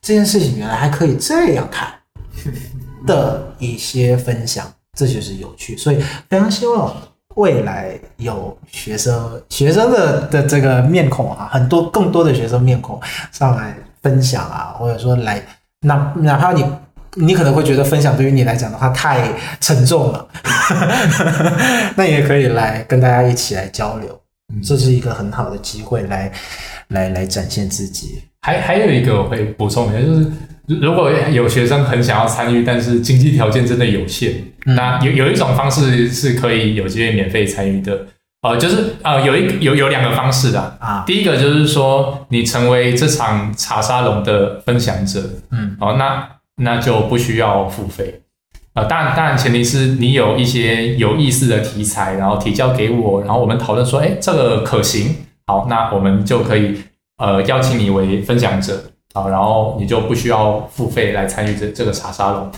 [0.01, 1.93] 这件事情原来还可以这样看
[3.05, 4.65] 的一些分享，
[4.97, 5.75] 这就是有趣。
[5.75, 6.95] 所以非常希望
[7.35, 12.97] 未来有学生学生的的这个面孔啊，很多更多的学生面孔
[13.33, 15.45] 上来分享啊，或者说来
[15.81, 16.65] 哪哪怕你。
[17.15, 19.27] 你可能会觉得分享对于你来讲的话太
[19.59, 20.27] 沉重了，
[21.95, 24.19] 那也可以来跟大家一起来交流。
[24.63, 26.31] 这是一个很好的机会来
[26.89, 28.21] 来来展现自己。
[28.41, 30.27] 还还有一个我会补充一下，就是
[30.81, 34.33] 如果有学生很想要参与，但是经济条件真的有限，
[34.65, 37.97] 那有有一种方式是可以有机会免费参与的。
[38.41, 46.27] 呃，就是呃，有一有有两个方式的啊第一个就是说，你成为这场茶沙龙的分享者，嗯，哦，那
[46.61, 48.21] 那就不需要付费。
[48.73, 55.13] 呃，当然，当然，前提是你有一些有意思的题材，然后提交给我，然后我们讨论说，哎，这个可行，
[55.47, 56.81] 好，那我们就可以
[57.17, 58.81] 呃邀请你为分享者，
[59.13, 62.49] 好，然后你就不需要付费来参与这这个茶沙龙。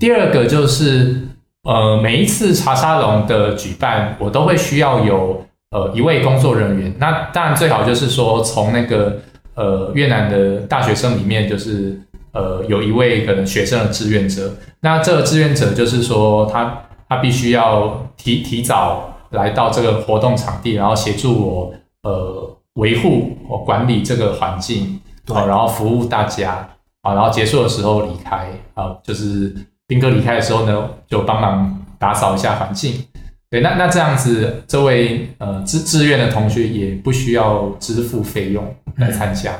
[0.00, 1.20] 第二个就是
[1.64, 9.18] 呃每一次茶沙龙的举办，我都会需要有呃一位工作人员，那当然最好就是说从那个
[9.54, 12.00] 呃越南的大学生里面，就是
[12.38, 21.74] 呃有一位可能学生的志愿者，那这个志愿者就是说他他必须要提提早来到这个活动场地，然后协助我
[22.04, 26.68] 呃维护我管理这个环境，对好，然后服务大家，
[27.02, 29.52] 啊，然后结束的时候离开，啊，就是
[29.88, 33.04] 宾哥离开的时候呢，就帮忙打扫一下环境。
[33.50, 38.62] 对，那那这样子，这位呃志志愿的同学也不需要支付费用
[38.96, 39.52] 来参加。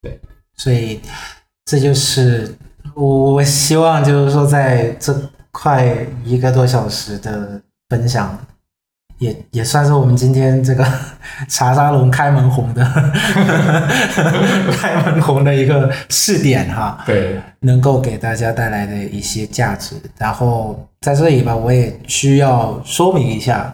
[0.00, 0.18] 对
[0.56, 1.00] 所以
[1.70, 2.52] 这就是
[2.96, 5.16] 我我希望就是说，在这
[5.52, 5.86] 快
[6.24, 8.36] 一个多小时的分享，
[9.18, 10.84] 也也算是我们今天这个
[11.48, 12.82] 茶沙龙开门红的
[14.82, 17.04] 开门红的一个试点哈。
[17.06, 19.94] 对，能够给大家带来的一些价值。
[20.18, 23.72] 然后在这里吧，我也需要说明一下，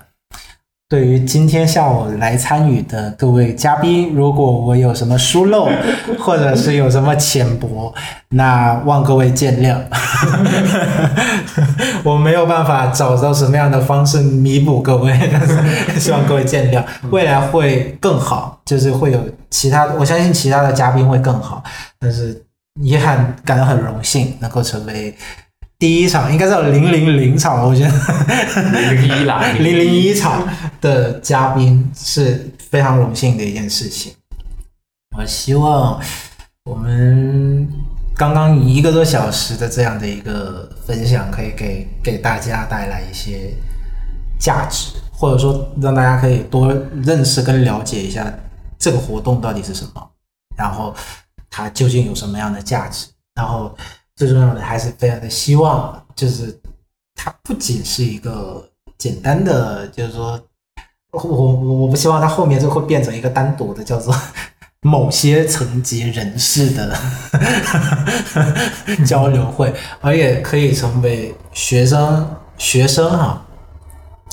[0.88, 5.68] 对于今天下午来参与的各位嘉宾，如果我有什么疏漏，
[6.16, 7.92] 或者是有什么浅薄，
[8.28, 9.76] 那望各位见谅。
[12.04, 15.40] 我没有办法找到什么样的方式弥补各位，但
[15.92, 16.84] 是希望各位见谅。
[17.10, 19.20] 未来会更好，就是会有
[19.50, 21.64] 其他，我相信其他的嘉宾会更好，
[21.98, 22.44] 但是
[22.80, 25.12] 也很感到很荣幸能够成为
[25.78, 27.90] 第一场，应该是有零零零场，我觉得
[28.72, 30.42] 零零一啦， 零零一场
[30.80, 34.14] 的嘉宾是非常荣幸的一件事情。
[35.18, 36.00] 我希望
[36.64, 37.68] 我们
[38.16, 43.52] 刚刚一个多小时的这样的一个分享，可以给给大家带来一些
[44.38, 46.74] 价值，或者说让大家可以多
[47.04, 48.32] 认识跟了解一下
[48.78, 50.10] 这个活动到底是什么，
[50.56, 50.94] 然后
[51.50, 53.76] 它究竟有什么样的价值，然后
[54.16, 56.58] 最重要的还是非常的希望，就是
[57.14, 60.40] 它不仅是一个简单的，就是说，
[61.12, 61.52] 我我
[61.82, 64.14] 我不希望它后面就会变成一个单独的叫做
[64.80, 66.96] 某些层级人士的
[69.04, 73.46] 交流会，而也可以成为学生学生哈、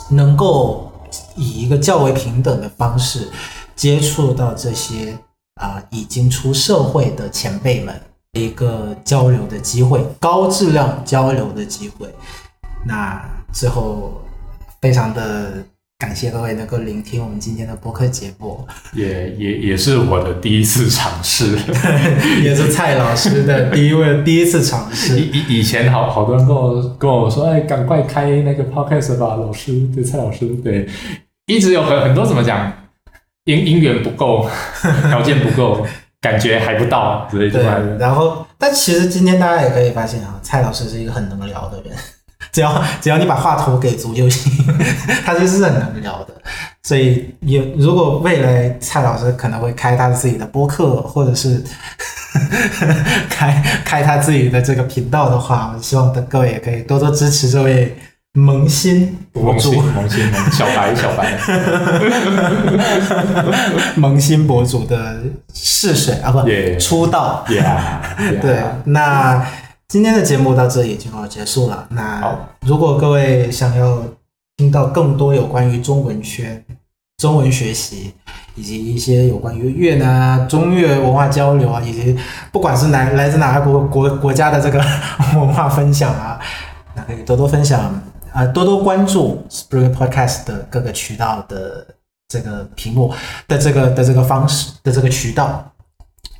[0.09, 0.91] 能够
[1.36, 3.29] 以一个较为平等的方式
[3.75, 5.17] 接触到这些
[5.55, 8.01] 啊、已经出社会的前辈们
[8.34, 12.07] 一个交流的机会，高质量交流的机会。
[12.86, 14.21] 那最后
[14.81, 15.63] 非常的
[15.99, 21.55] 感谢各位能够聆听我们今天的播客节目，也也也是我的第一次尝试。
[22.43, 25.19] 也是蔡老师的第一位第一次尝以试。
[25.21, 30.89] 以以前好好多人跟我跟我说，哎，赶快开那个 podcast 吧，老师，对蔡老师，对，
[31.45, 32.73] 一直有很很多怎么讲，
[33.45, 34.49] 因因缘不够，
[34.81, 35.86] 条件不够，
[36.24, 41.93] 感觉还不到，所以就对还，然后但其实今天大家也可以发现啊，蔡老师是一个很能聊的人。
[42.51, 44.51] 只要只要你把话头给足就行，
[45.26, 46.34] 他就是很能聊的。
[46.84, 51.61] 所以也如果未来蔡老师可能会开他自己的播客，或者是
[53.30, 57.97] 开开他自己的这个频道的话，我希望的各位也可以多多支持这位
[58.34, 59.17] 萌新。
[59.31, 61.38] 博主萌新，小白 小白，
[63.97, 65.17] 萌新博主的
[65.53, 67.43] 试水啊，不 Yeah 出道。
[67.47, 67.99] yeah，
[68.39, 69.43] 对，那
[69.88, 71.88] 今天的节目到这里就要结束了。
[71.89, 72.35] 那
[72.65, 74.03] 如果各位想要
[74.57, 76.64] 听到更多有关于中文圈、
[77.18, 78.14] 中文学习，
[78.55, 82.15] 以及一些有关于越南啊、中越文化交流啊，以及
[82.51, 84.80] 不管是来来自哪个国国国家的这个
[85.35, 86.39] 文化分享啊，
[86.95, 87.99] 那可以多多分享，
[88.34, 91.85] 啊，多多关注 Spring Podcast 的各个渠道的
[92.27, 93.14] 这个屏幕
[93.47, 95.72] 的这个的这个方式的这个渠道。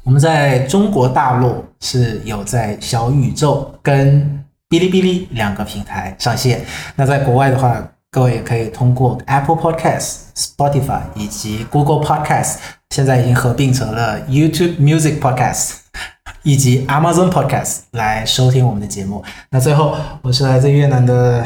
[0.04, 6.66] 我们在中国大陆是有在小宇宙跟哔哩哔哩两个平台上线。
[6.96, 12.56] 那在国外的话，各位也可以通过 Apple Podcast、Spotify 以及 Google Podcast，
[12.90, 15.76] 现在已经合并成了 YouTube Music Podcast
[16.44, 19.24] 以及 Amazon Podcast 来收听我们的节目。
[19.52, 21.46] 那最后，我是来自越南的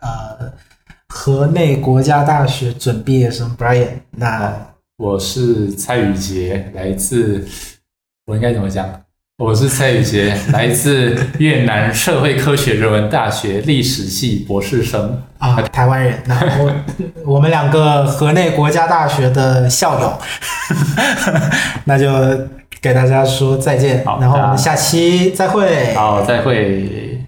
[0.00, 0.52] 呃
[1.08, 3.88] 河内国家大学准毕业生 Brian。
[4.10, 4.54] 那
[4.96, 7.46] 我是蔡宇杰，来自
[8.26, 8.88] 我应该怎么讲？
[9.38, 15.22] 我是蔡宇杰，来自越南社会科学人文大学历史系博士生。
[15.38, 16.20] 啊，台湾人。
[16.26, 16.74] 那我
[17.24, 20.18] 我们两个河内国家大学的校友，
[21.84, 22.10] 那就
[22.80, 25.94] 给大家说再见，好然后我们下期再会。
[25.94, 27.24] 好，再会。